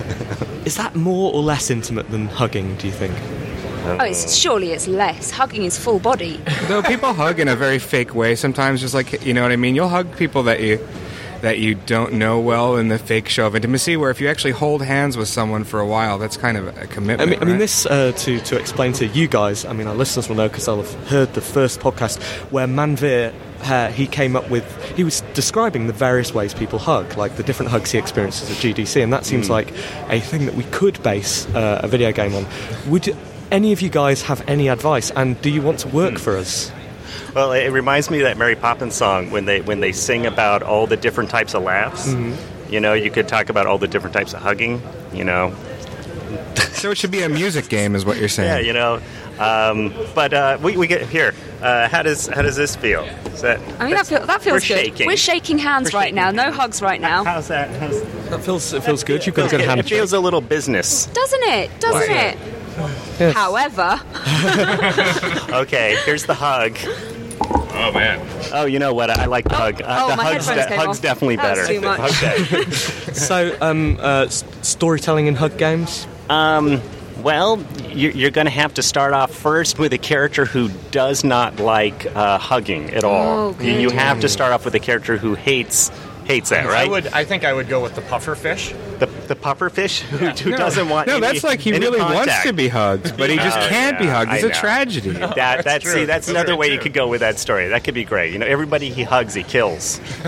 [0.65, 2.75] Is that more or less intimate than hugging?
[2.77, 3.13] Do you think?
[3.85, 5.31] Oh, oh it's, surely it's less.
[5.31, 6.41] Hugging is full body.
[6.67, 9.55] Though people hug in a very fake way sometimes, just like you know what I
[9.55, 9.75] mean.
[9.75, 10.85] You'll hug people that you
[11.47, 13.95] that you don't know well in the fake show of intimacy.
[13.95, 16.87] Where if you actually hold hands with someone for a while, that's kind of a
[16.87, 17.21] commitment.
[17.31, 19.63] mean, I mean this uh, to to explain to you guys.
[19.63, 23.33] I mean, our listeners will know because they'll have heard the first podcast where Manveer
[23.59, 24.65] Uh, he came up with.
[24.95, 28.57] He was describing the various ways people hug, like the different hugs he experiences at
[28.57, 29.71] GDC, and that seems like
[30.09, 32.45] a thing that we could base uh, a video game on.
[32.87, 33.15] Would
[33.51, 35.09] any of you guys have any advice?
[35.15, 36.71] And do you want to work for us?
[37.37, 40.63] Well, it reminds me of that Mary Poppins song when they when they sing about
[40.63, 42.11] all the different types of laughs.
[42.67, 44.81] You know, you could talk about all the different types of hugging.
[45.13, 45.53] You know,
[46.73, 48.49] so it should be a music game, is what you're saying.
[48.49, 48.95] yeah, you know.
[49.37, 51.35] Um, but uh, we, we get here.
[51.61, 53.03] Uh, how does how does this feel?
[53.03, 53.59] Is that?
[53.79, 54.85] I mean, that, feel, that feels we're good.
[54.85, 55.05] Shaking.
[55.05, 56.31] We're shaking hands We're right shaking now.
[56.31, 57.23] No hugs right now.
[57.23, 57.69] How's that?
[57.79, 59.27] How's, That feels it feels good.
[59.27, 61.05] You've got a good it, it feels a little business.
[61.05, 61.79] Doesn't it?
[61.79, 62.35] Doesn't Why?
[63.19, 63.33] it?
[63.35, 64.01] However,
[65.53, 66.77] Okay, here's the hug.
[67.79, 68.25] Oh man.
[68.53, 69.09] Oh, you know what?
[69.09, 69.81] I like the hug.
[69.81, 71.01] Uh, oh, the my hugs, headphones came hugs off.
[71.01, 71.61] definitely That better.
[71.61, 72.23] was too much.
[72.23, 72.71] Okay.
[73.17, 76.07] So, um, uh, s- storytelling in hug games.
[76.29, 76.81] Um,
[77.23, 81.23] well, you- you're going to have to start off first with a character who does
[81.23, 83.55] not like uh, hugging at all.
[83.59, 85.89] Oh, you, you have to start off with a character who hates
[86.25, 86.73] hates that, right?
[86.75, 86.89] I right?
[86.89, 87.07] would.
[87.07, 88.73] I think I would go with the puffer fish.
[88.99, 91.07] The the puffer fish who, who No, doesn't want.
[91.07, 91.21] To hugged.
[91.21, 93.67] No, any- that's like he any really wants to be hugged, but he just Oh,
[93.67, 94.31] can't be hugged.
[94.33, 94.53] It's a know.
[94.53, 95.11] tragedy.
[95.37, 95.93] That that's true.
[95.93, 97.67] see that's That's another very way you could go with that story.
[97.69, 98.33] That could be great.
[98.33, 99.99] You know, everybody he hugs, he kills.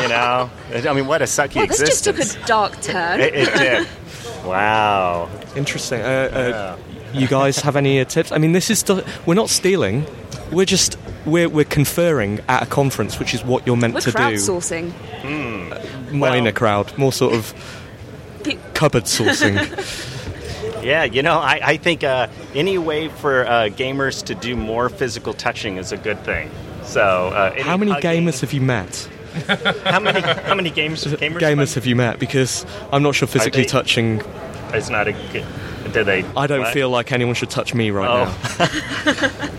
[0.00, 3.20] you know, I mean, what a sucky well, this just took a dark turn.
[3.20, 3.88] it, it did.
[4.44, 5.28] Wow.
[5.54, 6.00] Interesting.
[6.00, 6.76] Uh, uh,
[7.12, 8.32] you guys have any uh, tips?
[8.32, 10.04] I mean, this is stu- we're not stealing.
[10.50, 14.10] We're just we're we're conferring at a conference, which is what you're meant We're to
[14.10, 14.18] do.
[14.18, 14.92] crowdsourcing.
[16.12, 17.81] Minor Well- crowd, more sort of Pe-
[18.82, 19.56] cupboard sourcing.
[20.82, 24.88] Yeah, you know, I, I think uh, any way for uh, gamers to do more
[24.88, 26.50] physical touching is a good thing.
[26.82, 29.08] So, uh, How many hugging- gamers have you met?
[29.84, 30.20] How many?
[30.20, 31.04] How many games?
[31.04, 31.38] Gamers?
[31.46, 32.18] Gamers have you met?
[32.18, 34.22] Because I'm not sure physically they- touching.
[34.72, 35.12] It's not a.
[35.12, 35.46] good-
[35.92, 36.24] Do they?
[36.36, 36.74] I don't what?
[36.74, 38.24] feel like anyone should touch me right Oh.
[38.58, 39.48] now.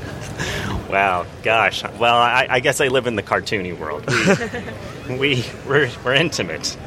[0.90, 1.84] Wow, gosh.
[1.98, 4.06] Well, I, I guess I live in the cartoony world.
[5.10, 6.78] We, we we're, we're intimate.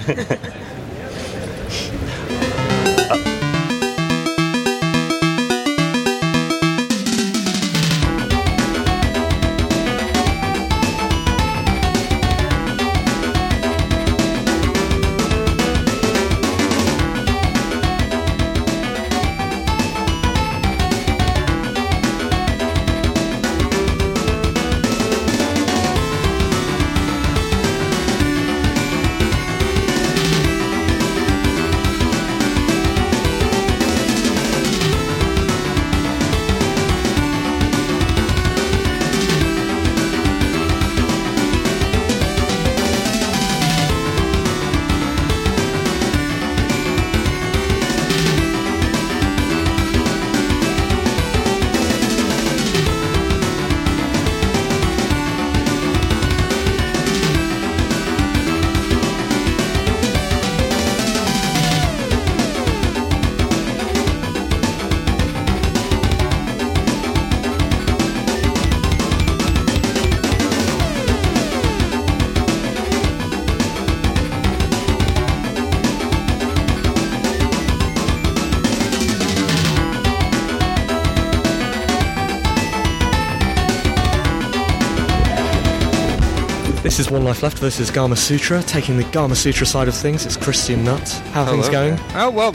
[87.17, 87.63] One Life Left.
[87.63, 90.27] This is Gamasutra, taking the Gamasutra side of things.
[90.27, 91.09] It's Christian Nutt.
[91.33, 91.99] How are things going?
[92.15, 92.53] Oh well,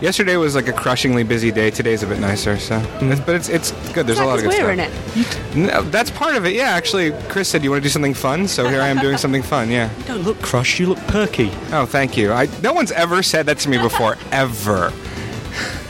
[0.00, 1.72] yesterday was like a crushingly busy day.
[1.72, 4.06] Today's a bit nicer, so it's, but it's it's good.
[4.06, 5.56] There's a lot of good we're stuff.
[5.56, 5.72] in it.
[5.72, 6.52] No, that's part of it.
[6.52, 9.16] Yeah, actually, Chris said you want to do something fun, so here I am doing
[9.16, 9.68] something fun.
[9.68, 9.90] Yeah.
[9.98, 11.50] You don't look crushed, you look perky.
[11.72, 12.30] Oh, thank you.
[12.30, 14.90] I no one's ever said that to me before, ever.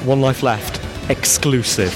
[0.07, 1.93] One Life Left, exclusive.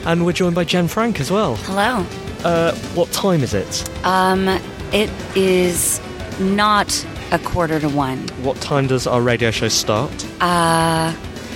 [0.06, 1.56] and we're joined by Jenn Frank as well.
[1.56, 2.06] Hello.
[2.42, 3.86] Uh, what time is it?
[4.04, 4.60] Um,
[4.92, 6.00] it is
[6.40, 8.18] not a quarter to one.
[8.42, 10.12] What time does our radio show start?
[10.40, 11.12] Uh,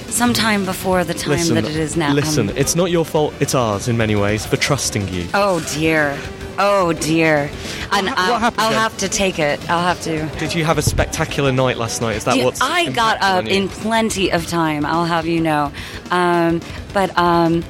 [0.08, 2.12] sometime before the time listen, that it is now.
[2.12, 5.26] Listen, Um, it's not your fault, it's ours in many ways for trusting you.
[5.34, 6.18] oh dear.
[6.60, 7.48] Oh dear.
[7.92, 9.60] And I'll, happened, I'll have to take it.
[9.70, 10.26] I'll have to.
[10.40, 12.16] Did you have a spectacular night last night?
[12.16, 14.84] Is that what's I got up in plenty of time.
[14.84, 15.72] I'll have you know,
[16.10, 16.60] um,
[16.92, 17.62] but um,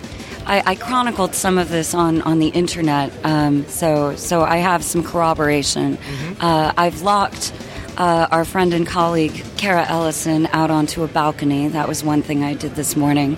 [0.49, 4.83] I, I chronicled some of this on, on the internet, um, so so I have
[4.83, 5.99] some corroboration.
[5.99, 6.45] Mm-hmm.
[6.45, 7.53] Uh, I've locked.
[7.99, 11.67] Uh, our friend and colleague Cara Ellison out onto a balcony.
[11.67, 13.37] That was one thing I did this morning.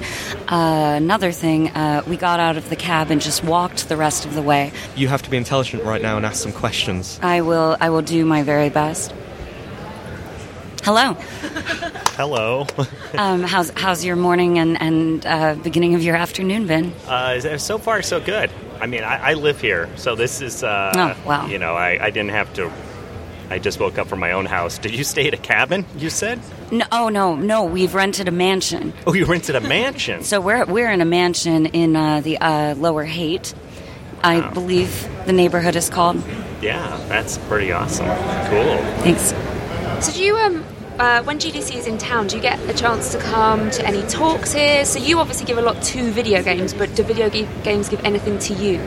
[0.49, 4.27] Uh, another thing, uh, we got out of the cab and just walked the rest
[4.27, 4.70] of the way.
[4.96, 7.18] You have to be intelligent right now and ask some questions.
[7.23, 7.79] I will.
[7.81, 9.14] I will do my very best.
[10.83, 11.16] Hello.
[12.20, 12.66] Hello.
[13.16, 16.92] Um, how's how's your morning and and uh, beginning of your afternoon been?
[17.09, 18.50] Uh, so far, so good.
[18.78, 20.62] I mean, I, I live here, so this is.
[20.62, 21.46] Uh, Oh, wow.
[21.46, 22.70] You know, I, I didn't have to.
[23.48, 24.76] I just woke up from my own house.
[24.76, 25.87] Did you stay at a cabin?
[25.96, 26.40] You said.
[26.70, 27.64] No, oh no, no.
[27.64, 28.92] We've rented a mansion.
[29.06, 30.22] Oh, you rented a mansion.
[30.22, 33.54] So we're we're in a mansion in uh, the uh, Lower Haight.
[34.22, 36.22] I believe the neighborhood is called.
[36.61, 38.04] yeah, that's pretty awesome.
[38.50, 38.76] Cool.
[39.04, 39.33] Thanks.
[40.04, 40.66] So do you um
[41.00, 44.06] uh, when GDC is in town, do you get a chance to come to any
[44.06, 44.84] talks here?
[44.84, 48.04] So you obviously give a lot to video games, but do video ge- games give
[48.04, 48.78] anything to you?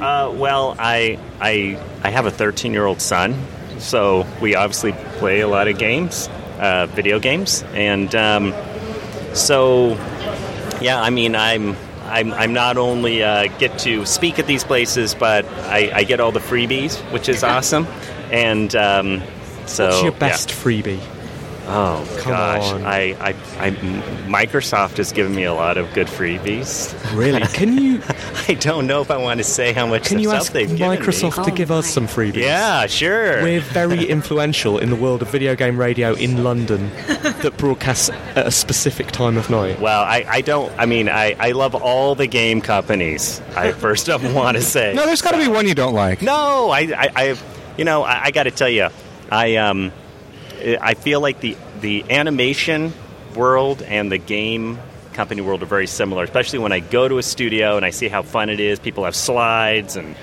[0.00, 3.38] Uh, well, I I I have a 13 year old son,
[3.78, 8.54] so we obviously play a lot of games, uh, video games, and um,
[9.34, 9.88] so
[10.80, 11.00] yeah.
[11.00, 11.76] I mean, I'm.
[12.08, 16.20] I'm, I'm not only uh, get to speak at these places, but I, I get
[16.20, 17.84] all the freebies, which is awesome.
[18.30, 19.22] And um,
[19.66, 20.18] so, What's your yeah.
[20.20, 21.00] best freebie?
[21.68, 22.84] Oh Come gosh, on.
[22.84, 23.70] I, I, I,
[24.26, 26.94] Microsoft has given me a lot of good freebies.
[27.16, 27.40] Really?
[27.54, 28.00] Can you
[28.48, 30.68] I don't know if I want to say how much can you stuff ask they've.
[30.68, 32.42] Microsoft to give us some freebies?
[32.42, 33.42] Yeah, sure.
[33.42, 38.46] We're very influential in the world of video game radio in London that broadcasts at
[38.46, 39.80] a specific time of night.
[39.80, 40.72] well, I, I don't.
[40.78, 43.40] I mean, I, I love all the game companies.
[43.56, 44.94] I first of want to say.
[44.94, 46.22] No, there's got to be one you don't like.
[46.22, 47.36] No, I, I, I
[47.76, 48.88] you know, I, I got to tell you,
[49.30, 49.92] I, um,
[50.80, 52.92] I feel like the the animation
[53.34, 54.78] world and the game
[55.12, 56.24] company world are very similar.
[56.24, 58.78] Especially when I go to a studio and I see how fun it is.
[58.78, 60.14] People have slides and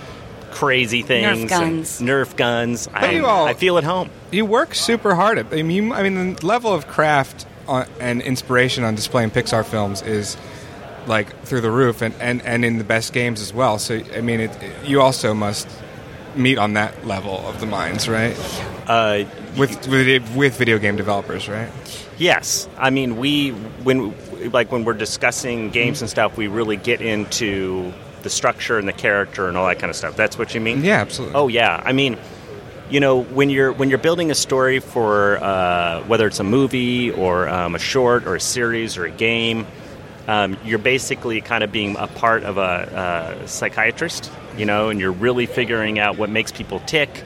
[0.52, 2.00] crazy things, Nerf guns.
[2.00, 2.88] and Nerf guns.
[2.93, 4.10] I, you all- I feel at home.
[4.32, 5.48] You work super hard at.
[5.52, 9.65] I mean, you, I mean, the level of craft on, and inspiration on displaying Pixar
[9.65, 10.38] films is
[11.08, 13.78] like through the roof, and, and, and in the best games as well.
[13.80, 14.52] So, I mean, it,
[14.86, 15.67] you also must
[16.36, 18.36] meet on that level of the minds, right?
[18.88, 19.24] Uh,
[19.58, 21.70] With with, with video game developers, right?
[22.18, 24.13] Yes, I mean we when
[24.52, 28.94] like when we're discussing games and stuff, we really get into the structure and the
[28.94, 30.16] character and all that kind of stuff.
[30.16, 30.84] That's what you mean?
[30.84, 31.36] Yeah, absolutely.
[31.36, 32.18] Oh yeah, I mean,
[32.89, 37.12] you know, when you're when you're building a story for uh, whether it's a movie
[37.12, 39.68] or um, a short or a series or a game,
[40.28, 45.00] um, you're basically kind of being a part of a, a psychiatrist, you know, and
[45.00, 47.24] you're really figuring out what makes people tick,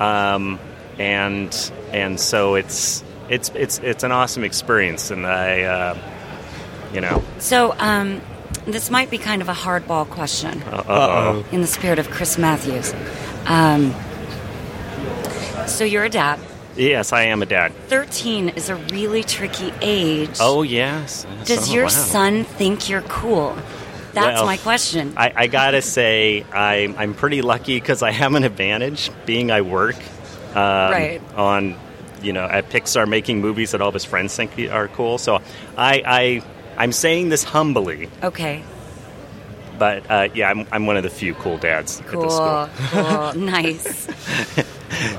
[0.00, 0.58] um,
[0.98, 5.98] and and so it's it's it's it's an awesome experience, and I, uh,
[6.94, 8.20] you know, So, um,
[8.66, 12.38] this might be kind of a hardball question uh oh, in the spirit of Chris
[12.38, 12.94] Matthews.
[13.46, 13.94] Um,
[15.66, 16.38] so you're a dad.
[16.76, 17.72] yes, I am a dad.
[17.88, 20.36] 13 is a really tricky age.
[20.40, 21.48] Oh yes, Yes.
[21.48, 21.88] Does Oh, your wow.
[21.90, 23.56] son think you're cool?
[24.12, 25.12] That's Well, my question.
[25.16, 29.60] I, I gotta say, I, I'm pretty lucky because I have an advantage being I
[29.60, 29.96] work
[30.56, 31.20] um, Right.
[31.36, 31.76] on,
[32.22, 35.18] you know, at Pixar making movies that all of his friends think are cool.
[35.18, 35.36] So
[35.76, 36.42] I, I
[36.78, 38.62] I'm saying this humbly, okay,
[39.78, 42.68] but uh, yeah, I'm, I'm one of the few cool dads at the school.
[42.90, 44.08] cool, cool, nice,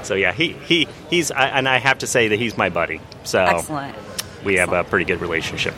[0.03, 2.99] So yeah, he, he he's I, and I have to say that he's my buddy.
[3.23, 3.95] So excellent.
[4.43, 5.73] we have a pretty good relationship.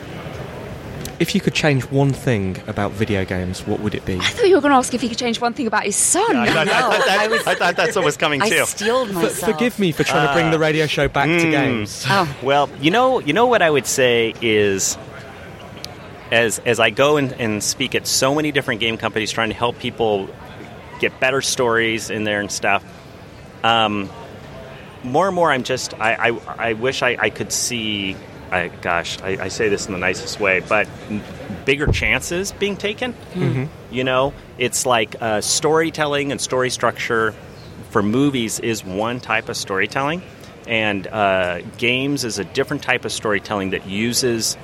[1.20, 4.16] If you could change one thing about video games, what would it be?
[4.16, 5.94] I thought you were going to ask if you could change one thing about his
[5.94, 6.34] son.
[6.34, 8.64] I thought, I thought that- I was- I that's what was coming I too.
[8.64, 11.50] steeled For- forgive me for trying to bring the radio show back to mm.
[11.50, 12.06] games.
[12.08, 14.96] Oh, Well, you know, you know what I would say is,
[16.32, 19.54] as as I go and, and speak at so many different game companies, trying to
[19.56, 20.28] help people
[21.00, 22.82] get better stories in there and stuff.
[23.62, 24.08] Um,
[25.04, 28.16] more and more, I'm just I I, I wish I, I could see.
[28.50, 30.88] I, gosh, I, I say this in the nicest way, but
[31.64, 33.14] bigger chances being taken.
[33.34, 33.68] Mhm.
[33.90, 37.34] You know, it's like uh, storytelling and story structure
[37.90, 40.22] for movies is one type of storytelling,
[40.66, 44.56] and uh, games is a different type of storytelling that uses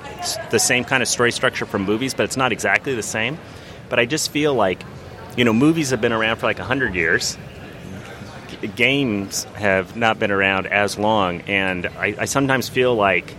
[0.51, 3.37] the same kind of story structure from movies, but it's not exactly the same.
[3.89, 4.81] But I just feel like,
[5.37, 7.37] you know, movies have been around for like 100 years.
[8.75, 13.33] Games have not been around as long, and I, I sometimes feel like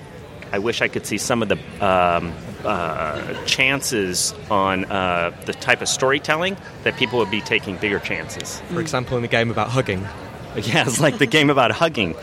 [0.52, 2.32] I wish I could see some of the um,
[2.64, 8.60] uh, chances on uh, the type of storytelling that people would be taking bigger chances.
[8.72, 10.06] For example, in the game about hugging.
[10.56, 12.14] Yeah, it's like the game about hugging,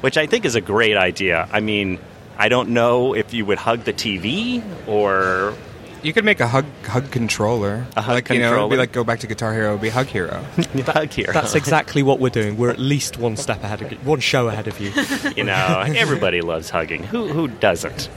[0.00, 1.46] which I think is a great idea.
[1.52, 1.98] I mean,
[2.38, 5.54] I don't know if you would hug the TV or
[6.02, 7.86] You could make a hug hug controller.
[7.96, 9.88] A hug like, You know, it'd be like go back to Guitar Hero, it'd be
[9.88, 10.44] Hug Hero.
[10.86, 11.32] hug hero.
[11.32, 12.56] That's exactly what we're doing.
[12.56, 14.92] We're at least one step ahead of you, one show ahead of you.
[15.36, 17.04] you know, everybody loves hugging.
[17.04, 18.08] Who who doesn't?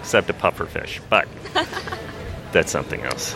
[0.00, 1.28] Except a pufferfish, but
[2.52, 3.34] that's something else.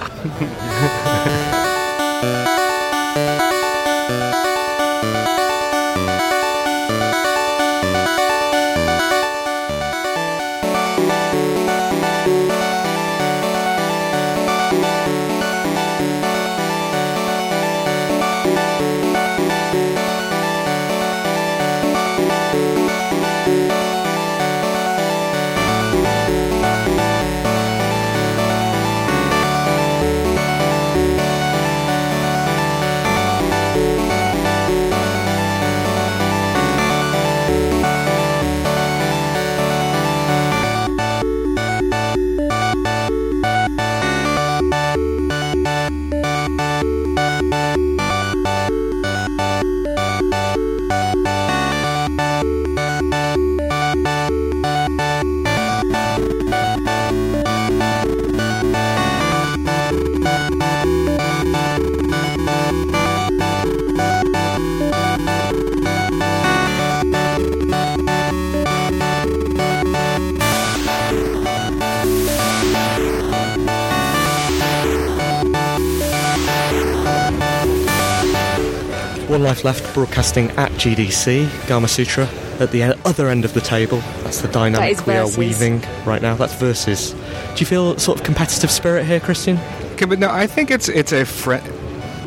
[79.46, 82.26] Life left, broadcasting at GDC, Gamasutra.
[82.61, 86.20] At the other end of the table, that's the dynamic is we are weaving right
[86.20, 86.35] now.
[86.35, 87.12] That's versus.
[87.12, 89.56] Do you feel sort of competitive spirit here, Christian?
[89.92, 91.59] Okay, but no, I think it's it's a fri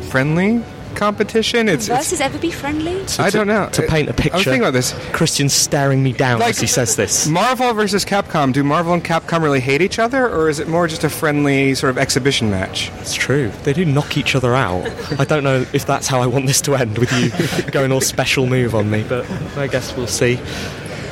[0.08, 0.64] friendly
[1.00, 1.66] competition.
[1.68, 3.02] It's, Can it's versus ever be friendly?
[3.18, 3.68] I don't know.
[3.72, 4.92] To paint a picture, I was thinking about this.
[5.12, 7.26] Christian's staring me down Like- as he says this.
[7.26, 8.52] Marvel versus Capcom.
[8.52, 11.74] Do Marvel and Capcom really hate each other, or is it more just a friendly
[11.74, 12.90] sort of exhibition match?
[13.00, 13.50] It's true.
[13.64, 14.86] They do knock each other out.
[15.18, 18.02] I don't know if that's how I want this to end with you going all
[18.02, 20.38] special move on me, but I guess we'll see.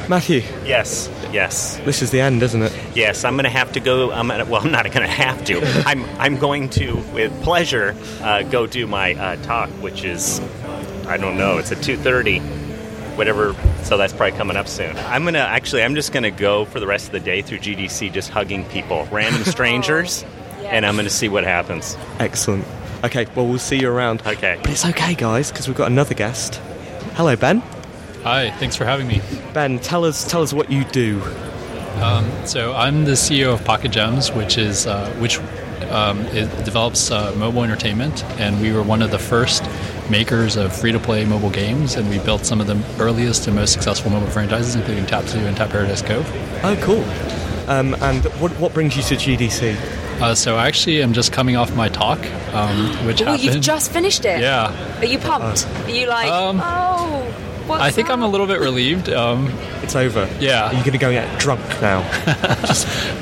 [0.08, 2.72] Matthew, Yes, yes, this is the end, isn't it?
[2.94, 3.24] yes.
[3.24, 4.10] I'm going to have to go.
[4.12, 5.60] I'm gonna, well, I'm not going to have to.
[5.86, 10.40] I'm I'm going to, with pleasure, uh, go do my uh, talk, which is
[11.06, 11.58] I don't know.
[11.58, 12.40] It's at two thirty.
[13.18, 14.96] Whatever, so that's probably coming up soon.
[14.96, 18.12] I'm gonna actually, I'm just gonna go for the rest of the day through GDC,
[18.12, 20.24] just hugging people, random strangers,
[20.62, 21.96] and I'm gonna see what happens.
[22.20, 22.64] Excellent.
[23.02, 24.22] Okay, well, we'll see you around.
[24.24, 24.60] Okay.
[24.62, 26.56] But it's okay, guys, because we've got another guest.
[27.14, 27.60] Hello, Ben.
[28.24, 29.22] Hi, thanks for having me.
[29.54, 31.22] Ben, tell us tell us what you do.
[32.02, 35.38] Um, so I'm the CEO of Pocket Gems, which is uh, which
[35.90, 39.64] um, it develops uh, mobile entertainment, and we were one of the first
[40.10, 44.10] makers of free-to-play mobile games, and we built some of the earliest and most successful
[44.10, 46.26] mobile franchises, including Tap Zoo and Tap Paradise Cove.
[46.64, 47.04] Oh, cool.
[47.70, 49.74] Um, and what, what brings you to GDC?
[50.20, 52.18] Uh, so I actually am just coming off my talk,
[52.54, 53.42] um, which Oh, happened.
[53.44, 54.40] you've just finished it.
[54.40, 54.98] Yeah.
[54.98, 55.66] Are you pumped?
[55.66, 57.34] Are you like, Um, oh,
[57.68, 59.08] what's I think I'm a little bit relieved.
[59.08, 59.48] Um,
[59.82, 60.28] It's over.
[60.40, 60.66] Yeah.
[60.68, 62.00] Are you going to go get drunk now?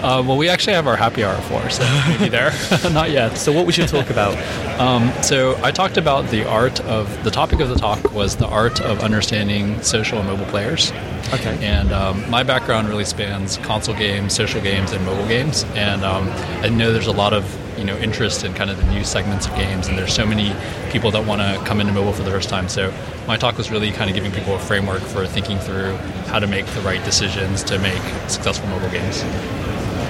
[0.02, 2.52] uh, well, we actually have our happy hour for, so maybe there.
[2.92, 3.36] Not yet.
[3.36, 4.36] So, what was your talk about?
[4.76, 8.46] Um, so, I talked about the art of the topic of the talk was the
[8.46, 10.92] art of understanding social and mobile players.
[11.32, 11.56] Okay.
[11.64, 15.64] And um, my background really spans console games, social games, and mobile games.
[15.74, 16.28] And um,
[16.62, 17.44] I know there's a lot of
[17.78, 20.52] you know interest in kind of the new segments of games, and there's so many
[20.90, 22.68] people that want to come into mobile for the first time.
[22.68, 22.92] So
[23.26, 25.96] my talk was really kind of giving people a framework for thinking through
[26.28, 29.22] how to make the right decisions to make successful mobile games.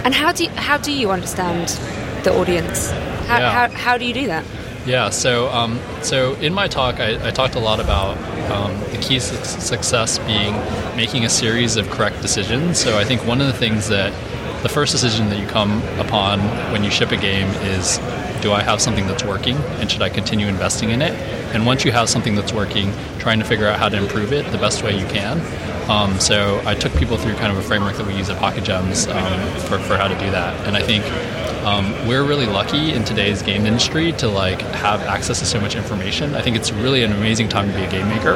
[0.04, 1.68] And how do you, how do you understand
[2.24, 2.90] the audience?
[3.26, 3.50] How, Yeah.
[3.50, 4.44] how, how do you do that?
[4.86, 8.16] Yeah, so um, so in my talk, I, I talked a lot about
[8.52, 10.54] um, the key to success being
[10.96, 12.78] making a series of correct decisions.
[12.78, 14.12] So I think one of the things that
[14.66, 16.40] the first decision that you come upon
[16.72, 17.98] when you ship a game is
[18.42, 21.12] do I have something that's working and should I continue investing in it?
[21.54, 24.44] And once you have something that's working, trying to figure out how to improve it
[24.50, 25.40] the best way you can.
[25.88, 28.64] Um, so I took people through kind of a framework that we use at Pocket
[28.64, 30.66] Gems um, for, for how to do that.
[30.66, 31.04] And I think
[31.64, 35.76] um, we're really lucky in today's game industry to like have access to so much
[35.76, 36.34] information.
[36.34, 38.34] I think it's really an amazing time to be a game maker.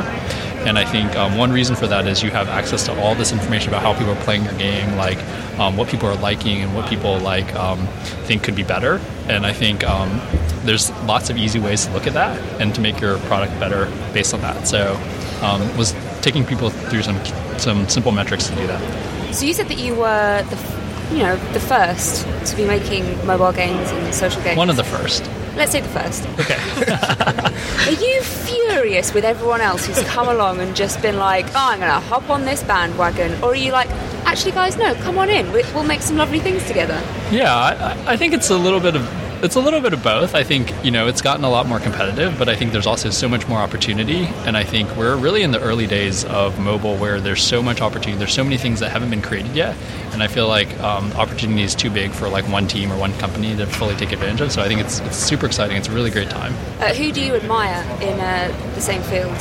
[0.67, 3.33] And I think um, one reason for that is you have access to all this
[3.33, 5.19] information about how people are playing your game, like
[5.61, 7.87] um, what people are liking and what people like um,
[8.27, 9.01] think could be better.
[9.29, 10.21] And I think um,
[10.65, 13.87] there's lots of easy ways to look at that and to make your product better
[14.13, 14.67] based on that.
[14.67, 14.99] So
[15.43, 17.23] um, was taking people through some
[17.59, 19.35] some simple metrics to do that.
[19.35, 23.53] So you said that you were the, you know, the first to be making mobile
[23.53, 24.57] games and social games.
[24.57, 25.31] One of the first.
[25.57, 26.27] Let's say the first.
[26.39, 26.57] Okay.
[27.87, 31.81] Are you furious with everyone else who's come along and just been like, "Oh, I'm
[31.81, 33.91] going to hop on this bandwagon," or are you like,
[34.31, 35.51] "Actually, guys, no, come on in.
[35.53, 36.99] We- We'll make some lovely things together."
[37.31, 39.03] Yeah, I, I think it's a little bit of
[39.43, 40.35] it's a little bit of both.
[40.35, 43.09] I think you know it's gotten a lot more competitive, but I think there's also
[43.09, 46.97] so much more opportunity, and I think we're really in the early days of mobile
[46.97, 48.19] where there's so much opportunity.
[48.19, 49.75] There's so many things that haven't been created yet,
[50.13, 53.15] and I feel like um, opportunity is too big for like one team or one
[53.19, 54.53] company to fully take advantage of.
[54.53, 55.77] So I think it's it's super exciting.
[55.79, 56.53] It's a really great time.
[56.79, 59.35] Uh, who do you admire in uh, the same field?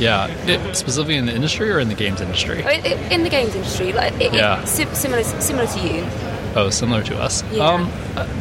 [0.00, 2.62] Yeah, it, specifically in the industry or in the games industry.
[2.64, 4.62] Oh, i- i- In the games industry, like it, Yeah.
[4.62, 6.04] it, sim- similar similar to you.
[6.56, 7.44] Oh, similar to us.
[7.52, 7.64] Yeah.
[7.64, 7.92] Um,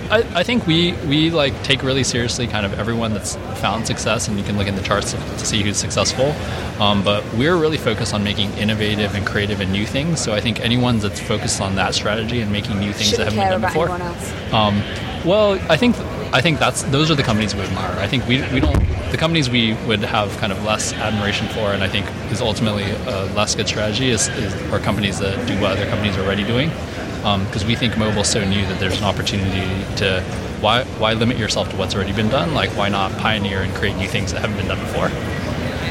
[0.10, 4.28] I, I think we we like take really seriously kind of everyone that's found success,
[4.28, 6.34] and you can look in the charts to, to see who's successful.
[6.82, 10.20] Um, but we're really focused on making innovative and creative and new things.
[10.22, 13.44] So I think anyone that's focused on that strategy and making new things Shouldn't that
[13.44, 14.16] haven't been done
[14.50, 14.58] before.
[14.58, 14.82] Um,
[15.24, 15.96] well, I think
[16.32, 17.98] I think that's those are the companies we admire.
[18.00, 18.78] I think we, we don't
[19.12, 22.84] the companies we would have kind of less admiration for, and I think is ultimately
[22.84, 26.44] a less good strategy is, is are companies that do what other companies are already
[26.44, 26.72] doing.
[27.24, 30.22] Um, because we think mobile's so new that there's an opportunity to
[30.62, 32.54] why why limit yourself to what's already been done?
[32.54, 35.10] Like why not pioneer and create new things that haven't been done before?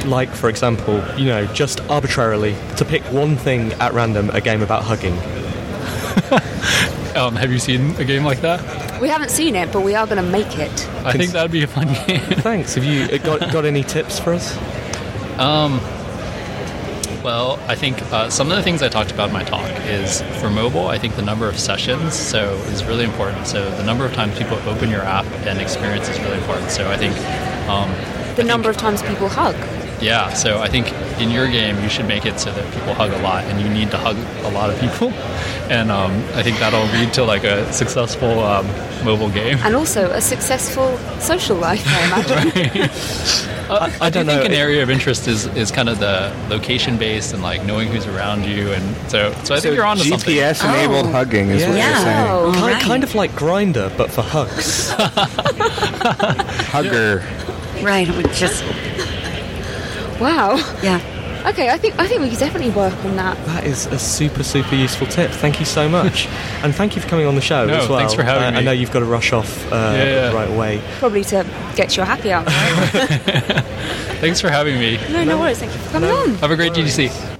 [0.08, 4.62] Like, for example, you know, just arbitrarily to pick one thing at random, a game
[4.62, 5.14] about hugging.
[7.16, 9.00] Um, have you seen a game like that?
[9.00, 10.88] We haven't seen it, but we are going to make it.
[11.04, 12.20] I think that'd be a fun game.
[12.20, 12.74] Thanks.
[12.74, 14.56] Have you uh, got got any tips for us?
[15.38, 15.80] Um,
[17.22, 20.22] well, I think uh, some of the things I talked about in my talk is
[20.40, 20.86] for mobile.
[20.88, 23.46] I think the number of sessions so is really important.
[23.46, 26.70] So the number of times people open your app and experience is really important.
[26.70, 27.14] So I think,
[27.68, 27.90] um,
[28.36, 29.56] The number of times people hug.
[30.00, 30.32] Yeah.
[30.34, 33.18] So I think in your game you should make it so that people hug a
[33.22, 35.12] lot, and you need to hug a lot of people.
[35.68, 38.66] And um, I think that'll lead to like a successful um,
[39.04, 39.58] mobile game.
[39.58, 42.90] And also a successful social life, I imagine.
[43.68, 44.32] Uh, I, do don't know.
[44.36, 47.88] think an area of interest is, is kind of the location based and like knowing
[47.88, 50.34] who's around you, and so so I think you're on to something.
[50.34, 51.12] GPS enabled Oh.
[51.12, 52.02] hugging is what you're Yeah.
[52.02, 52.28] saying.
[52.30, 52.82] Oh, Kind, right.
[52.82, 54.88] kind of like Grindr, but for hugs.
[56.72, 57.22] Hugger.
[57.82, 58.64] Right, we just
[60.20, 60.56] wow.
[60.82, 61.00] yeah.
[61.46, 63.36] Okay, I think I think we could definitely work on that.
[63.46, 65.30] That is a super, super useful tip.
[65.30, 66.26] Thank you so much.
[66.64, 67.98] and thank you for coming on the show No, as well.
[68.00, 70.32] thanks for having Uh, I know you've got to rush off uh, Yeah, yeah.
[70.32, 70.82] right away.
[70.98, 71.46] Probably to
[71.76, 72.44] get your happy hour.
[72.44, 72.52] Right?
[74.20, 74.98] Thanks for having me.
[75.12, 75.58] no, no worries.
[75.60, 76.34] Thank you for coming on.
[76.36, 77.36] Have a great GDC.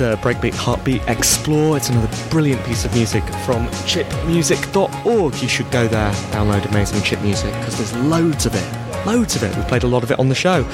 [0.00, 1.76] Is uh, Breakbeat Heartbeat Explore.
[1.76, 5.42] It's another brilliant piece of music from chipmusic.org.
[5.42, 9.06] You should go there, download amazing chip music, because there's loads of it.
[9.06, 9.56] Loads of it.
[9.56, 10.68] We played a lot of it on the show.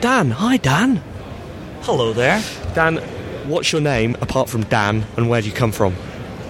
[0.00, 1.02] Dan, hi Dan.
[1.82, 2.42] Hello there.
[2.74, 2.96] Dan,
[3.48, 5.94] what's your name apart from Dan, and where do you come from?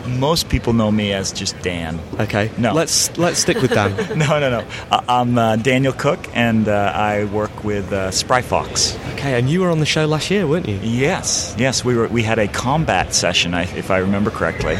[0.06, 1.98] most people know me as just Dan.
[2.20, 2.48] Okay.
[2.58, 2.72] No.
[2.72, 3.96] Let's let's stick with Dan.
[4.16, 4.64] no, no, no.
[4.88, 8.96] Uh, I'm uh, Daniel Cook, and uh, I work with uh, Spry Fox.
[9.26, 10.78] Okay, and you were on the show last year, weren't you?
[10.82, 11.84] Yes, yes.
[11.84, 12.06] We were.
[12.06, 14.76] We had a combat session, if I remember correctly.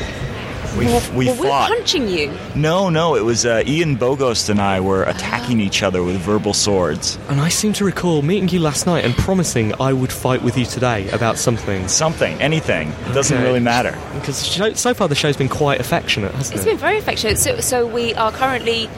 [0.79, 1.71] We, well, we well, fought.
[1.71, 2.33] we're punching you.
[2.55, 3.17] No, no.
[3.17, 7.19] It was uh, Ian Bogost and I were attacking each other with verbal swords.
[7.29, 10.57] And I seem to recall meeting you last night and promising I would fight with
[10.57, 11.89] you today about something.
[11.89, 12.91] Something, anything.
[12.91, 13.45] It doesn't Okay.
[13.47, 13.99] really matter.
[14.15, 16.69] Because so far the show's been quite affectionate, hasn't It's it?
[16.69, 17.39] It's been very affectionate.
[17.39, 18.89] So, so we are currently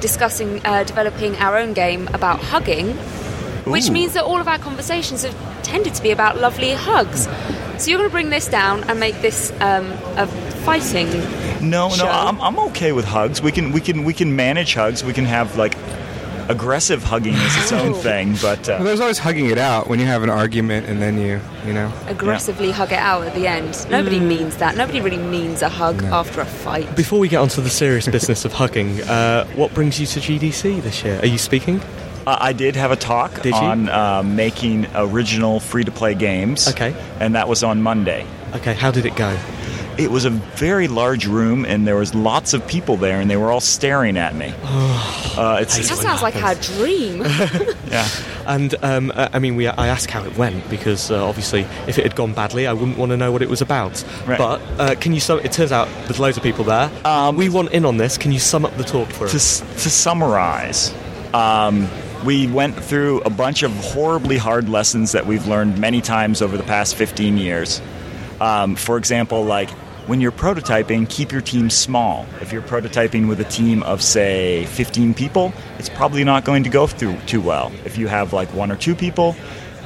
[0.00, 2.94] discussing uh, developing our own game about hugging,
[3.64, 3.92] which Ooh.
[3.92, 7.26] means that all of our conversations have tended to be about lovely hugs.
[7.82, 9.86] So you're going to bring this down and make this um,
[10.16, 10.26] a
[10.64, 11.08] fighting.
[11.68, 12.04] No, show.
[12.04, 12.10] no.
[12.10, 13.42] I'm, I'm okay with hugs.
[13.42, 15.02] We can, we can, we can manage hugs.
[15.02, 15.74] We can have like
[16.48, 17.94] aggressive hugging is its own Oh.
[17.94, 18.68] thing, but.
[18.68, 21.40] Uh, Well, there's always hugging it out when you have an argument and then you,
[21.66, 21.90] you know.
[22.06, 23.86] aggressively hug it out at the end.
[23.90, 24.76] Nobody means that.
[24.76, 26.94] Nobody really means a hug after a fight.
[26.94, 30.82] Before we get onto the serious business of hugging, uh, what brings you to GDC
[30.82, 31.18] this year?
[31.20, 31.80] Are you speaking?
[32.26, 36.68] Uh, I did have a talk Did on uh, making original free to play games.
[36.68, 36.94] Okay.
[37.20, 38.26] And that was on Monday.
[38.54, 39.36] Okay, how did it go?
[39.98, 43.36] It was a very large room, and there was lots of people there, and they
[43.36, 44.52] were all staring at me.
[44.64, 47.20] uh, it's, That sounds like our dream.
[47.88, 48.08] yeah.
[48.46, 51.98] And um, uh, I mean, we, I asked how it went because uh, obviously, if
[51.98, 54.04] it had gone badly, I wouldn't want to know what it was about.
[54.26, 54.36] Right.
[54.38, 55.20] But uh, can you?
[55.20, 56.90] Sum- it turns out there's loads of people there.
[57.36, 58.18] we want in on this.
[58.18, 59.62] Can you sum up the talk for to, us?
[59.62, 60.92] s- to summarize,
[61.34, 61.88] um,
[62.24, 66.56] we went through a bunch of horribly hard lessons that we've learned many times over
[66.56, 67.82] the past 15 years.
[68.40, 69.70] Um, for example, like
[70.06, 72.26] when you're prototyping, keep your team small.
[72.40, 76.70] If you're prototyping with a team of, say, 15 people, it's probably not going to
[76.70, 77.72] go through too well.
[77.84, 79.36] If you have like one or two people,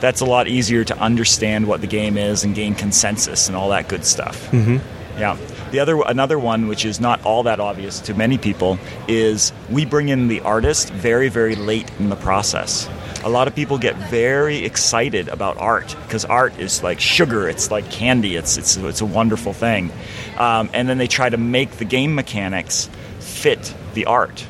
[0.01, 3.71] that's a lot easier to understand what the game is and gain consensus and all
[3.71, 4.51] that good stuff.
[4.51, 4.77] Mm-hmm.
[5.19, 5.37] Yeah.
[5.71, 9.85] The other another one which is not all that obvious to many people is we
[9.85, 12.89] bring in the artist very very late in the process.
[13.25, 17.49] A lot of people get very excited about art because art is like sugar.
[17.49, 18.37] It's like candy.
[18.37, 19.93] It's it's it's a wonderful thing,
[20.39, 22.89] um, and then they try to make the game mechanics
[23.19, 24.47] fit the art.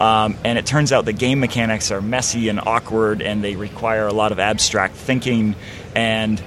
[0.00, 4.06] Um, and it turns out the game mechanics are messy and awkward, and they require
[4.06, 5.54] a lot of abstract thinking.
[5.94, 6.42] And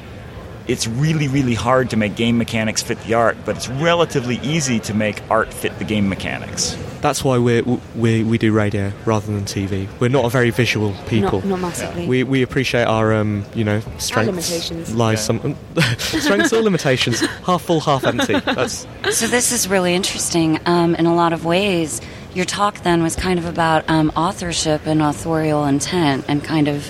[0.68, 4.80] it's really, really hard to make game mechanics fit the art, but it's relatively easy
[4.82, 6.78] to make art fit the game mechanics.
[7.02, 7.62] That's why we
[7.96, 9.90] we we do radio rather than TV.
[10.00, 11.40] We're not a very visual people.
[11.40, 12.08] Not, not massively.
[12.08, 14.96] We, we appreciate our um, you know strengths limitations.
[14.96, 15.58] lies some
[15.98, 21.06] strengths or limitations half full half empty that's So this is really interesting um, in
[21.06, 22.00] a lot of ways.
[22.34, 26.90] Your talk then was kind of about um, authorship and authorial intent, and kind of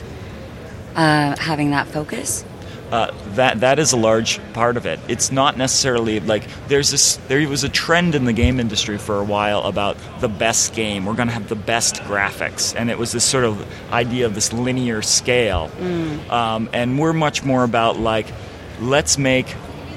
[0.96, 2.46] uh, having that focus.
[2.94, 5.00] Uh, that that is a large part of it.
[5.08, 7.16] It's not necessarily like there's this.
[7.28, 11.08] There was a trend in the game industry for a while about the best game.
[11.08, 14.36] We're going to have the best graphics, and it was this sort of idea of
[14.36, 15.72] this linear scale.
[16.30, 18.28] Um, and we're much more about like,
[18.80, 19.56] let's make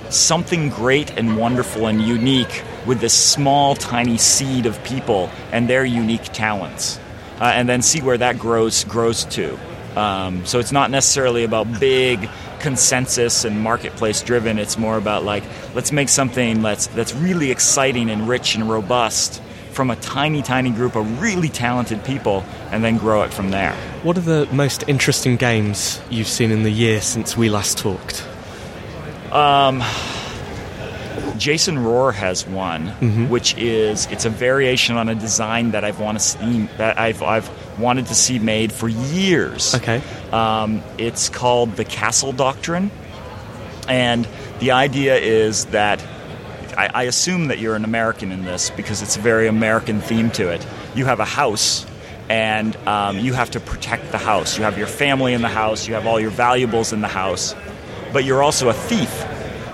[0.09, 5.85] something great and wonderful and unique with this small, tiny seed of people and their
[5.85, 6.99] unique talents,
[7.43, 9.59] uh, and then see where that grows grows to.
[9.97, 12.29] Um, so it's not necessarily about big
[12.61, 14.59] consensus and marketplace driven.
[14.59, 15.43] It's more about like
[15.75, 19.41] let's make something that's that's really exciting and rich and robust
[19.73, 23.75] from a tiny, tiny group of really talented people, and then grow it from there.
[24.03, 28.25] what are the most interesting games you've seen in the year since we last talked
[29.33, 29.83] Um,
[31.37, 33.29] Jason Rohrer has one, Mhm.
[33.29, 37.23] which is it's a variation on a design that I've want to see that I've
[37.23, 39.75] I've wanted to see made for years.
[39.75, 40.03] Okay.
[40.33, 42.91] Um, it's called the Castle Doctrine,
[43.89, 44.27] and
[44.59, 46.05] the idea is that
[46.77, 50.31] I, I assume that you're an American in this because it's a very American theme
[50.33, 50.67] to it.
[50.95, 51.87] You have a house.
[52.29, 54.59] And um, you have to protect the house.
[54.59, 55.87] You have your family in the house.
[55.87, 57.55] You have all your valuables in the house
[58.17, 59.26] but you're also a thief.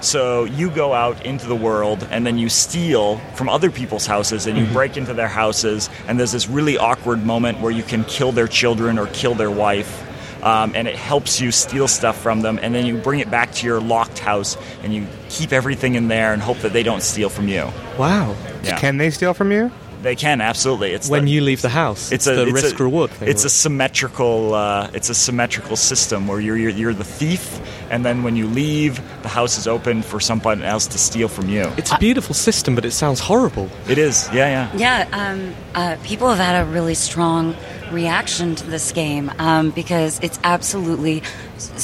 [0.03, 4.46] So you go out into the world and then you steal from other people's houses
[4.46, 8.05] and you break into their houses and there's this really awkward moment where you can
[8.05, 10.09] kill their children or kill their wife.
[10.42, 13.53] Um, and it helps you steal stuff from them and then you bring it back
[13.53, 17.03] to your locked house and you keep everything in there and hope that they don't
[17.03, 17.70] steal from you.
[17.96, 18.34] wow
[18.64, 18.76] Yeah.
[18.80, 19.70] Can they steal from you?
[20.03, 20.92] They can absolutely.
[20.92, 23.50] It's when the- you leave the house it's, the it's risk reward thing It's a
[23.50, 24.55] symmetrical.
[24.55, 28.46] Uh, it's a symmetrical system where you're, you're you're the thief, and then when you
[28.48, 31.64] leave, the house is open for someone else to steal from you.
[31.76, 34.28] it's a beautiful system but it sounds horrible It is.
[34.32, 34.76] Yeah, yeah.
[34.76, 37.55] Yeah, um, uh, people have had a really strong
[37.92, 41.22] reaction to this game um, because it's absolutely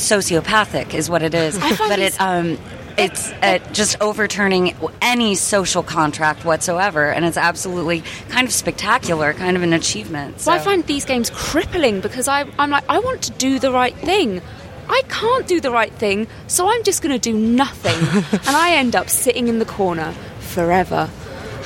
[0.09, 1.57] sociopathic, is what it is.
[1.59, 2.59] I find but it's- it, um,
[2.99, 9.57] it's uh, just overturning any social contract whatsoever, and it's absolutely kind of spectacular, kind
[9.57, 10.41] of an achievement.
[10.41, 13.71] So I find these games crippling because I, I'm like, I want to do the
[13.71, 14.43] right thing.
[14.89, 17.99] I can't do the right thing, so I'm just going to do nothing.
[18.47, 21.09] and I end up sitting in the corner forever.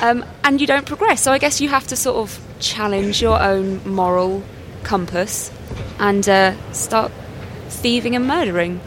[0.01, 1.23] Um, and you don't progress.
[1.23, 4.43] So I guess you have to sort of challenge your own moral
[4.83, 5.53] compass
[5.99, 7.13] and uh, start
[7.69, 8.81] thieving and murdering.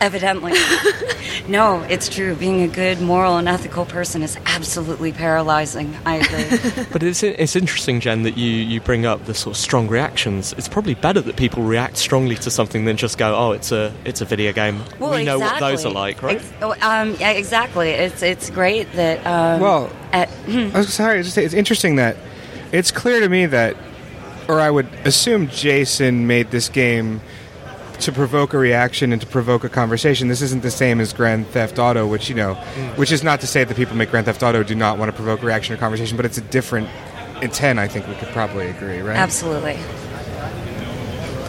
[0.00, 0.52] Evidently.
[1.48, 2.34] no, it's true.
[2.34, 5.96] Being a good, moral, and ethical person is absolutely paralyzing.
[6.04, 6.84] I agree.
[6.92, 10.52] But it's it's interesting, Jenn, that you, you bring up the sort of strong reactions.
[10.54, 13.92] It's probably better that people react strongly to something than just go, "Oh, it's a
[14.04, 16.36] it's a video game." Well, we know what those are like, right?
[16.36, 17.90] Ex- oh, um, yeah, exactly.
[17.90, 19.26] It's it's great that.
[19.26, 21.22] Um, Well, at, I was sorry.
[21.22, 22.16] Just say it's interesting that
[22.72, 23.76] it's clear to me that,
[24.48, 27.20] or I would assume Jason made this game
[28.00, 30.28] to provoke a reaction and to provoke a conversation.
[30.28, 32.96] This isn't the same as Grand Theft Auto, which you know, mm.
[32.96, 35.10] which is not to say that people who make Grand Theft Auto do not want
[35.10, 36.88] to provoke reaction or conversation, but it's a different
[37.42, 37.78] intent.
[37.78, 39.16] I think we could probably agree, right?
[39.16, 39.78] Absolutely.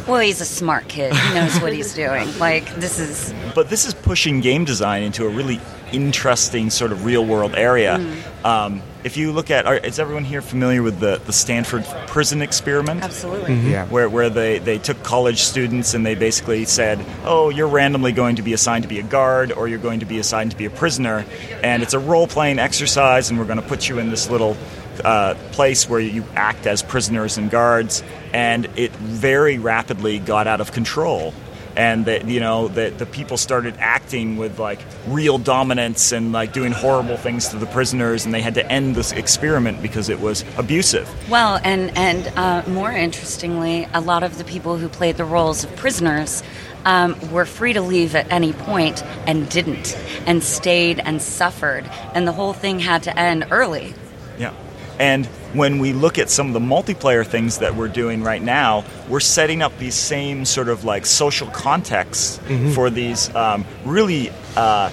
[0.07, 1.13] Well, he's a smart kid.
[1.13, 2.27] He knows what he's doing.
[2.39, 3.33] Like this is.
[3.53, 5.59] But this is pushing game design into a really
[5.91, 7.97] interesting sort of real world area.
[7.97, 8.45] Mm.
[8.45, 12.41] Um, if you look at, are, is everyone here familiar with the, the Stanford prison
[12.41, 13.03] experiment?
[13.03, 13.55] Absolutely.
[13.55, 13.71] Mhm.
[13.71, 13.85] Yeah.
[13.85, 18.35] Where, where they, they took college students and they basically said, oh, you're randomly going
[18.37, 20.65] to be assigned to be a guard or you're going to be assigned to be
[20.65, 21.25] a prisoner.
[21.63, 24.57] And it's a role playing exercise, and we're going to put you in this little
[25.03, 28.03] uh, place where you act as prisoners and guards.
[28.33, 31.33] And it very rapidly got out of control.
[31.77, 36.51] And that you know the the people started acting with like real dominance and like
[36.51, 40.19] doing horrible things to the prisoners, and they had to end this experiment because it
[40.19, 41.07] was abusive.
[41.29, 45.63] Well, and and uh, more interestingly, a lot of the people who played the roles
[45.63, 46.41] of prisoners
[46.85, 52.27] um, were free to leave at any point and didn't, and stayed and suffered, and
[52.27, 53.93] the whole thing had to end early.
[54.39, 54.53] Yeah.
[54.99, 58.83] And when we look at some of the multiplayer things that we're doing right now,
[59.09, 62.73] we're setting up these same sort of like social contexts Mhm.
[62.73, 64.89] for these um, really uh,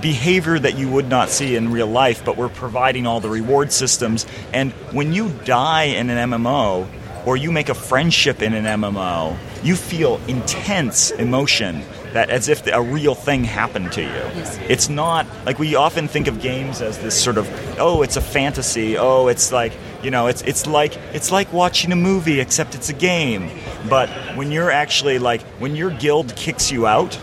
[0.00, 3.72] behavior that you would not see in real life, but we're providing all the reward
[3.72, 4.26] systems.
[4.52, 6.86] And when you die in an MMO,
[7.24, 11.82] or you make a friendship in an MMO, you feel intense emotion
[12.16, 14.08] that as if a real thing happened to you.
[14.08, 14.58] Yes.
[14.70, 17.46] It's not like we often think of games as this sort of
[17.78, 18.96] oh, it's a fantasy.
[18.96, 22.88] Oh, it's like you know, it's it's like it's like watching a movie except it's
[22.88, 23.50] a game.
[23.88, 27.18] But when you're actually like when your guild kicks you out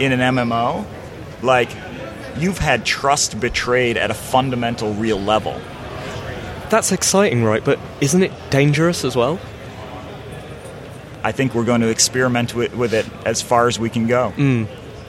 [0.00, 0.84] in an MMO,
[1.42, 1.70] like
[2.36, 5.58] you've had trust betrayed at a fundamental real level.
[6.68, 7.64] That's exciting, right?
[7.64, 9.38] But isn't it dangerous as well?
[11.26, 14.32] I think we're going to experiment with, with it as far as we can go.
[14.36, 14.68] Mm.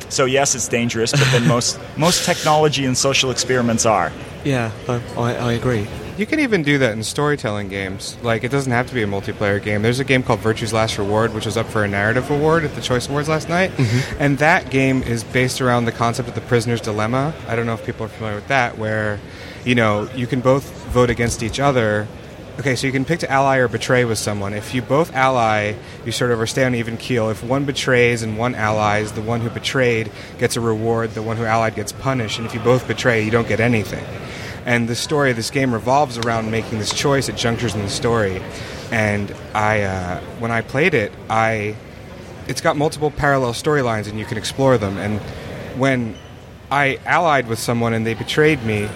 [0.10, 4.12] So yes, it's dangerous, but then most most technology and social experiments are.
[4.44, 5.86] Yeah, I, I, I agree.
[6.18, 8.18] You can even do that in storytelling games.
[8.24, 9.84] Like, it doesn't have to be a multiplayer game.
[9.84, 12.74] There's a game called Virtue's Last Reward, which was up for a narrative award at
[12.74, 13.72] the Choice Awards last night.
[14.18, 17.36] And that game is based around the concept of the prisoner's dilemma.
[17.48, 19.20] I don't know if people are familiar with that, where,
[19.64, 22.08] you know, you can both vote against each other.
[22.60, 24.56] Okay, so you can pick to ally or betray with someone.
[24.56, 27.30] If you both ally, you sort of stay on even keel.
[27.30, 31.38] If one betrays and one allies, the one who betrayed gets a reward, the one
[31.38, 32.40] who allied gets punished.
[32.40, 34.04] And if you both betray, you don't get anything.
[34.66, 37.90] And the story of this game revolves around making this choice at junctures in the
[37.90, 38.42] story.
[38.92, 41.76] And I, uh, when I played it, I,
[42.48, 44.98] it's got multiple parallel storylines, and you can explore them.
[44.98, 45.20] And
[45.80, 46.16] when
[46.72, 48.90] I allied with someone and they betrayed me,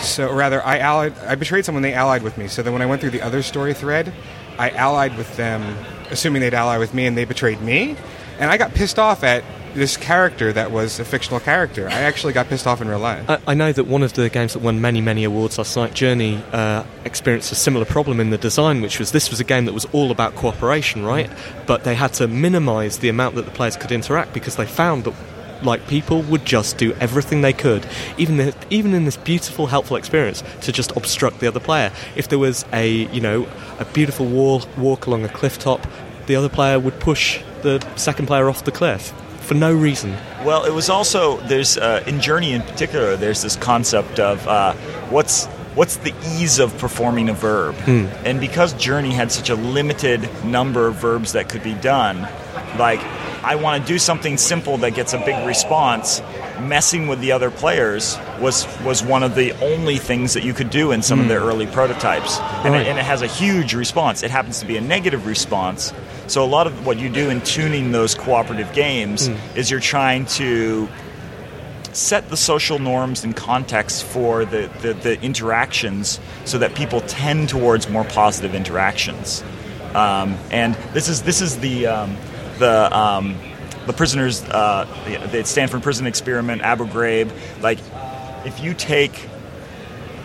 [0.00, 2.48] so rather, I allied, I betrayed someone, they allied with me.
[2.48, 4.12] So then when I went through the other story thread,
[4.58, 5.62] I allied with them,
[6.10, 7.96] assuming they'd ally with me, and they betrayed me.
[8.38, 9.44] And I got pissed off at
[9.74, 11.88] this character that was a fictional character.
[11.88, 13.28] I actually got pissed off in real life.
[13.28, 15.94] I, I know that one of the games that won many, many awards last night,
[15.94, 19.66] Journey, uh, experienced a similar problem in the design, which was this was a game
[19.66, 21.30] that was all about cooperation, right?
[21.66, 25.04] But they had to minimise the amount that the players could interact because they found
[25.04, 25.14] that
[25.62, 27.86] like people would just do everything they could,
[28.16, 31.90] even the, even in this beautiful, helpful experience, to just obstruct the other player.
[32.16, 33.46] If there was a you know
[33.78, 35.86] a beautiful wall walk along a cliff top,
[36.26, 40.14] the other player would push the second player off the cliff for no reason.
[40.44, 43.16] Well, it was also there's uh, in Journey in particular.
[43.16, 44.74] There's this concept of uh,
[45.10, 48.06] what's what's the ease of performing a verb, Hmm.
[48.24, 52.26] and because Journey had such a limited number of verbs that could be done,
[52.78, 53.00] like
[53.48, 56.20] I want to do something simple that gets a big response.
[56.60, 60.68] Messing with the other players was was one of the only things that you could
[60.68, 62.82] do in some of the early prototypes, and, Right.
[62.82, 64.22] it, and it has a huge response.
[64.22, 65.94] It happens to be a negative response.
[66.26, 69.34] So a lot of what you do in tuning those cooperative games Hmm.
[69.58, 70.86] is you're trying to
[71.92, 77.48] set the social norms and context for the, the, the interactions so that people tend
[77.48, 79.42] towards more positive interactions.
[79.94, 82.16] Um, and this is this is the um,
[82.58, 83.36] the um,
[83.86, 87.30] the prisoners uh, the, the Stanford prison experiment, Abu Ghraib.
[87.62, 87.78] Like,
[88.44, 89.28] if you take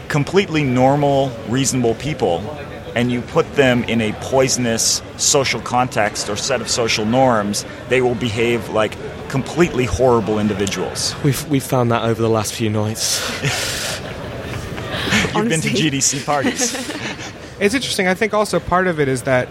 [0.08, 2.40] completely normal, reasonable people
[2.96, 8.02] and you put them in a poisonous social context or set of social norms, they
[8.02, 8.96] will behave like
[9.30, 11.16] completely horrible individuals.
[11.24, 13.20] We've, we've found that over the last few nights.
[15.36, 17.02] You've been to GDC parties.
[17.60, 18.08] It's interesting.
[18.08, 19.48] I think also part of it is that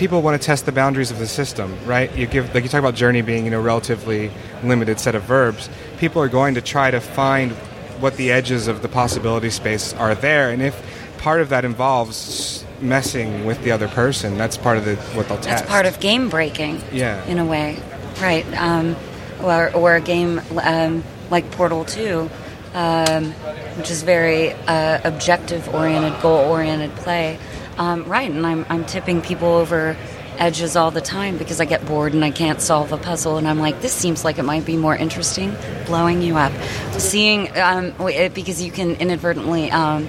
[0.00, 2.16] people want to test the boundaries of the system, right?
[2.16, 4.32] You give like you talk about journey being you know relatively
[4.64, 5.68] limited set of verbs.
[5.98, 7.52] People are going to try to find
[8.00, 10.74] what the edges of the possibility space are there, and if
[11.18, 15.36] part of that involves messing with the other person, that's part of the what they'll
[15.36, 15.48] test.
[15.48, 16.80] That's part of game breaking.
[16.90, 17.22] Yeah.
[17.26, 17.78] In a way,
[18.22, 18.46] right?
[18.56, 18.96] Um,
[19.42, 22.30] or, or a game um, like Portal Two,
[22.72, 23.32] um,
[23.76, 27.38] which is very uh, objective-oriented, goal-oriented play.
[27.80, 29.96] Um, right, and I'm I'm tipping people over
[30.36, 33.48] edges all the time because I get bored and I can't solve a puzzle, and
[33.48, 35.56] I'm like, this seems like it might be more interesting,
[35.86, 36.52] blowing you up,
[37.00, 40.06] seeing um, because you can inadvertently, um,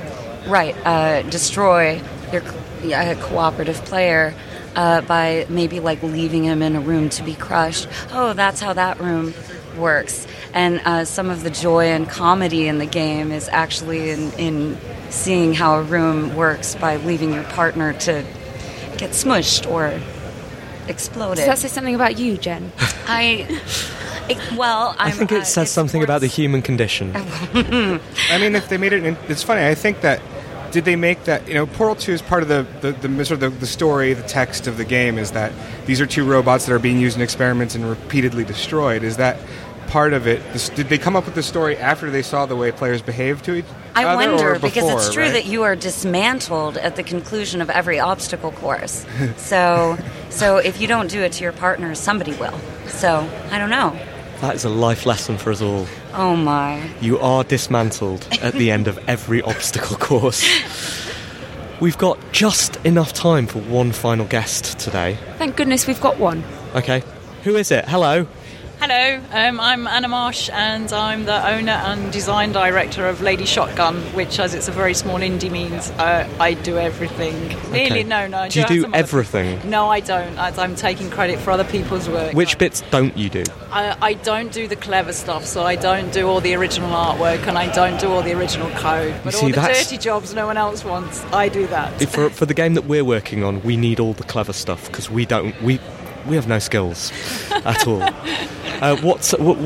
[0.48, 2.02] right, uh, destroy
[2.34, 2.44] your
[2.94, 4.36] uh, cooperative player.
[4.74, 7.90] Uh, by maybe like leaving him in a room to be crushed.
[8.14, 9.34] Oh, that's how that room
[9.76, 10.28] works.
[10.54, 14.78] And uh, some of the joy and comedy in the game is actually in, in
[15.10, 18.26] seeing how a room works by leaving your partner to
[18.98, 20.00] get smushed or
[20.88, 21.38] exploded.
[21.38, 22.72] Does that say something about you, Jenn?
[23.08, 23.62] I.
[24.30, 27.12] It, well, I'm, I think it uh, says something about the human condition.
[27.16, 28.00] I
[28.40, 29.66] mean, if they made it, in, it's funny.
[29.66, 30.22] I think that
[30.72, 31.48] did they make that?
[31.48, 34.14] You know, Portal Two is part of the the, the sort of the, the story,
[34.14, 35.52] the text of the game is that
[35.86, 39.04] these are two robots that are being used in experiments and repeatedly destroyed.
[39.04, 39.38] Is that
[39.92, 40.42] part of it?
[40.54, 43.42] This, did they come up with the story after they saw the way players behave
[43.44, 44.24] to each I other?
[44.24, 45.34] I wonder or because it's true right?
[45.34, 49.06] that you are dismantled at the conclusion of every obstacle course.
[49.38, 49.98] so,
[50.30, 52.58] so if you don't do it to your partner, somebody will.
[52.88, 54.00] So I don't know.
[54.42, 55.86] That is a life lesson for us all.
[56.14, 56.90] Oh my!
[57.00, 60.44] You are dismantled at the end of every obstacle course.
[61.80, 65.18] We've got just enough time for one final guest today.
[65.38, 66.44] Thank goodness we've got one.
[66.76, 67.04] Okay.
[67.44, 67.86] Who is it?
[67.88, 68.28] Hello.
[68.82, 73.98] Hello, um, I'm Anna Marsh and I'm the owner and design director of Lady Shotgun,
[74.16, 77.50] which, as it's a very small indie, means uh, I do everything.
[77.72, 78.04] Nearly, Okay.
[78.04, 78.40] no, no.
[78.40, 79.70] I Do you do some other- everything?
[79.70, 80.36] No, I don't.
[80.40, 82.34] As I'm taking credit for other people's work.
[82.34, 83.44] Which bits don't you do?
[83.72, 87.46] I, I don't do the clever stuff, so I don't do all the original artwork
[87.46, 89.14] and I don't do all the original code.
[89.24, 92.02] But see, all the that's- dirty jobs no one else wants, I do that.
[92.10, 95.08] For, for the game that we're working on, we need all the clever stuff because
[95.12, 95.62] we don't.
[95.62, 95.80] We
[96.28, 97.12] we have no skills
[97.52, 98.02] at all.
[98.82, 99.60] Uh, what's what,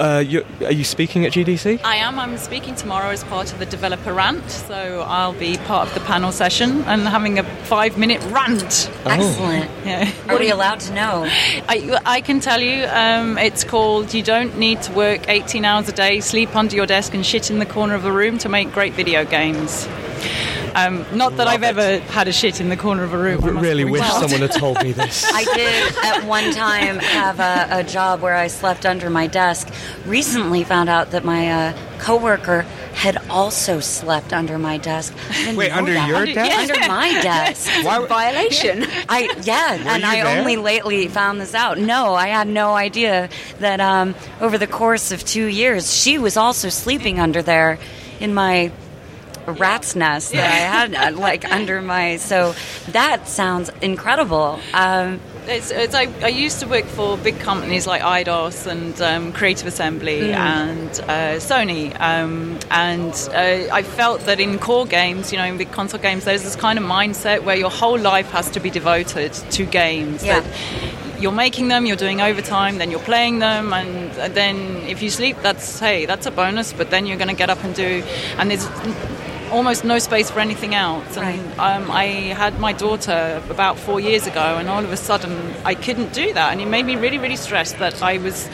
[0.00, 0.24] uh,
[0.64, 1.80] are you speaking at GDC?
[1.84, 2.18] I am.
[2.18, 6.00] I'm speaking tomorrow as part of the developer rant, so I'll be part of the
[6.00, 8.90] panel session and having a five minute rant.
[9.04, 9.10] Oh.
[9.10, 9.70] Excellent.
[9.86, 10.10] Yeah.
[10.24, 11.24] What are you allowed to know?
[11.68, 15.88] I, I can tell you, um, it's called You Don't Need to Work 18 Hours
[15.88, 18.48] a Day, Sleep Under Your Desk, and Shit in the Corner of a Room to
[18.48, 19.86] Make Great Video Games.
[20.76, 23.42] Um, not that I've ever had a shit in the corner of a room.
[23.44, 24.20] I I really wish out.
[24.20, 25.24] someone had told me this.
[25.32, 29.68] I did at one time have a, a job where I slept under my desk.
[30.04, 32.62] Recently found out that my uh, coworker
[32.94, 35.14] had also slept under my desk.
[35.54, 36.08] Wait, under that.
[36.08, 36.70] your Under- desk?
[36.72, 37.70] Under my desk.
[37.84, 38.84] Why would- Violation.
[39.08, 40.38] I yeah, and I there?
[40.38, 41.78] only lately found this out.
[41.78, 43.28] No, I had no idea
[43.60, 47.78] that um, over the course of two years, she was also sleeping under there
[48.20, 48.72] in my
[49.52, 52.16] rat's nest that I had uh, like under my.
[52.16, 52.54] So
[52.88, 54.60] that sounds incredible.
[54.74, 59.32] Um, It's, it's, I, I used to work for big companies like Eidos and um,
[59.32, 60.34] Creative Assembly Mm.
[60.34, 65.56] and uh, Sony, um, and uh, I felt that in core games, you know, in
[65.56, 68.70] big console games, there's this kind of mindset where your whole life has to be
[68.70, 70.24] devoted to games.
[70.24, 70.40] Yeah.
[70.40, 74.56] That you're making them, you're doing overtime, then you're playing them, and then
[74.88, 76.72] if you sleep, that's hey, that's a bonus.
[76.72, 78.02] But then you're going to get up and do,
[78.36, 78.66] and there's
[79.50, 81.16] almost no space for anything else.
[81.16, 85.54] And um, I had my daughter about four years ago, and all of a sudden
[85.64, 88.48] I couldn't do that, and it made me really, really stressed that I was.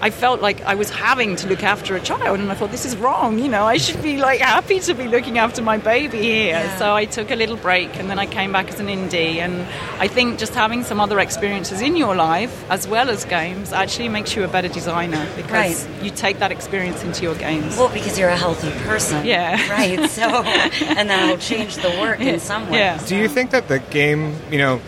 [0.00, 2.84] I felt like I was having to look after a child, and I thought this
[2.84, 3.38] is wrong.
[3.38, 6.72] You know, I should be like happy to be looking after my baby here.
[6.78, 9.36] So I took a little break, and then I came back as an indie.
[9.38, 9.62] And
[10.00, 14.08] I think just having some other experiences in your life, as well as games, actually
[14.08, 16.04] makes you a better designer because Right.
[16.04, 17.76] you take that experience into your games.
[17.76, 19.26] well, because you're a healthy person.
[19.26, 19.56] Yeah.
[19.70, 20.08] Right.
[20.10, 20.22] So,
[20.96, 22.78] and that'll change the work in some way.
[22.78, 22.98] Yeah.
[23.06, 24.80] Do you think that the game, you know,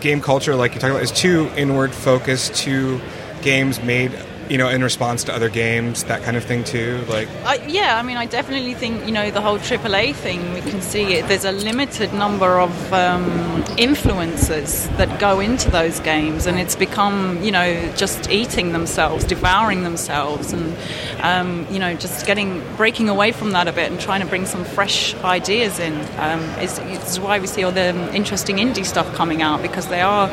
[0.00, 3.00] game culture, like you're talking about, is too inward focused to
[3.42, 4.12] games made
[4.50, 7.04] you know, in response to other games, that kind of thing too.
[7.08, 7.28] Like,
[7.68, 10.52] yeah, I mean, I definitely think you know the whole AAA thing.
[10.54, 11.28] We can see it.
[11.28, 17.40] There's a limited number of um, influences that go into those games, and it's become
[17.44, 20.76] you know just eating themselves, devouring themselves, and
[21.22, 24.46] um, you know just getting breaking away from that a bit and trying to bring
[24.46, 25.94] some fresh ideas in.
[26.18, 30.00] Um, is, is why we see all the interesting indie stuff coming out because they
[30.00, 30.28] are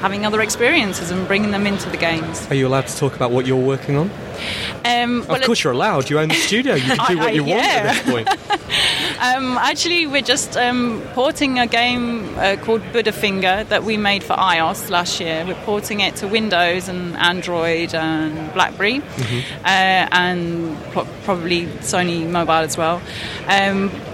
[0.00, 2.46] having other experiences and bringing them into the games.
[2.50, 4.10] Are you allowed to talk about what you're working on?
[4.84, 6.08] Um, of course, you're allowed.
[6.10, 6.74] You own the studio.
[6.74, 7.82] You can do I- what you I- want yeah.
[7.84, 8.28] at this point.
[9.20, 14.22] Um, actually, we're just um, porting a game uh, called Buddha Finger that we made
[14.22, 15.44] for iOS last year.
[15.44, 19.42] We're porting it to Windows and Android and BlackBerry, Mhm.
[19.64, 23.02] uh, and pro- probably Sony Mobile as well.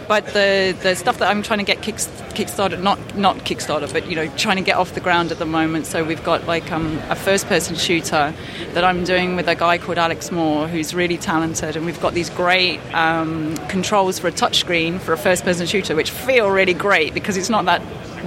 [0.07, 4.09] But the, the stuff that I'm trying to get kick, kickstarted, not not Kickstarter, but
[4.09, 5.87] you know, trying to get off the ground at the moment.
[5.87, 8.35] So we've got like um, a first-person shooter
[8.73, 12.15] that I'm doing with a guy called Alex Moore, who's really talented, and we've got
[12.15, 17.15] these great um, controls for a touchscreen for a first-person shooter, which feel really great
[17.15, 17.81] because it's not that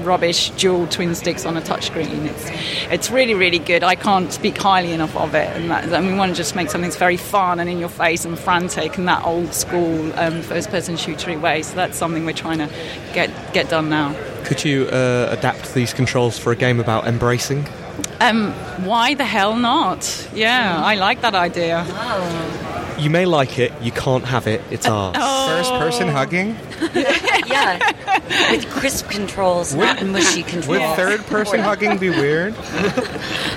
[0.06, 2.26] rubbish dual twin sticks on a touchscreen.
[2.26, 2.50] It's
[2.92, 3.84] it's really really good.
[3.84, 6.70] I can't speak highly enough of it, and that, and we want to just make
[6.70, 10.42] something that's very fun and in your face and frantic in that old school um,
[10.42, 11.62] first-person shootery way.
[11.64, 12.70] So that's something we're trying to
[13.14, 14.16] get get done now.
[14.46, 17.68] Could you uh, adapt these controls for a game about embracing?
[18.20, 18.52] Um,
[18.84, 20.30] why the hell not?
[20.34, 21.86] Yeah, I like that idea.
[22.98, 25.16] You may like it, you can't have it, it's uh, ours.
[25.20, 25.48] Oh.
[25.48, 26.50] First person hugging?
[26.96, 30.68] yeah, with crisp controls, not mushy controls.
[30.68, 32.56] Would third person hugging be weird?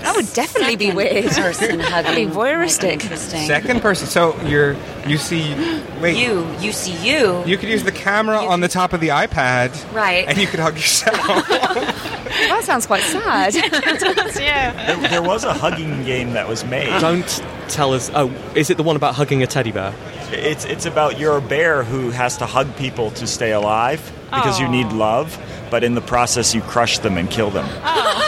[0.01, 1.31] That would definitely be weird.
[1.31, 3.03] person That'd be voyeuristic.
[3.03, 3.47] Interesting.
[3.47, 4.09] Second person.
[4.09, 4.75] So you're
[5.07, 5.55] you see.
[6.01, 6.17] Wait.
[6.17, 7.45] You, you see you.
[7.45, 9.71] You could use the camera on the top of the iPad.
[9.95, 10.27] Right.
[10.27, 11.17] And you could hug yourself.
[11.49, 13.55] that sounds quite sad.
[13.55, 14.97] yeah.
[14.97, 16.99] There, there was a hugging game that was made.
[17.01, 18.11] Don't tell us.
[18.15, 19.95] Oh, is it the one about hugging a teddy bear?
[20.33, 24.01] It's it's about you're a bear who has to hug people to stay alive
[24.31, 25.39] because you need love,
[25.71, 27.67] but in the process you crush them and kill them.
[27.85, 28.27] Oh.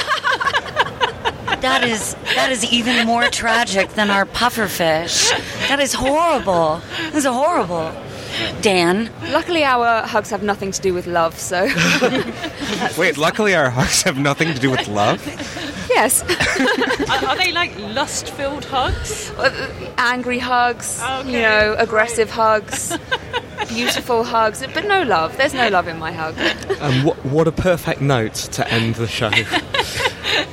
[1.62, 5.30] That is that is even more tragic than our pufferfish.
[5.68, 6.82] That is horrible.
[6.96, 7.92] That is horrible.
[8.62, 9.10] Dan.
[9.30, 11.64] Luckily, our hugs have nothing to do with love, so.
[12.98, 15.20] Wait, luckily our hugs have nothing to do with love.
[15.94, 16.22] Yes.
[16.22, 19.30] are, are they like lust-filled hugs?
[19.98, 22.96] Angry hugs, you know, aggressive hugs,
[23.68, 25.36] beautiful hugs, but no love.
[25.36, 26.34] There's no love in my hug.
[26.82, 29.30] And what, what a perfect note to end the show.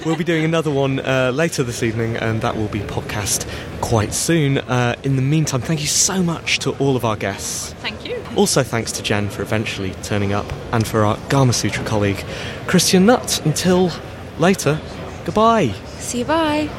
[0.05, 3.47] we'll be doing another one uh, later this evening, and that will be podcast
[3.81, 4.59] quite soon.
[4.59, 7.73] Uh, in the meantime, thank you so much to all of our guests.
[7.81, 8.23] Thank you.
[8.35, 12.23] Also, thanks to Jenn for eventually turning up, and for our Gamasutra colleague,
[12.67, 13.43] Christian Nutt.
[13.43, 13.89] Until
[14.37, 14.79] later,
[15.25, 15.73] goodbye.
[15.99, 16.69] See you, bye.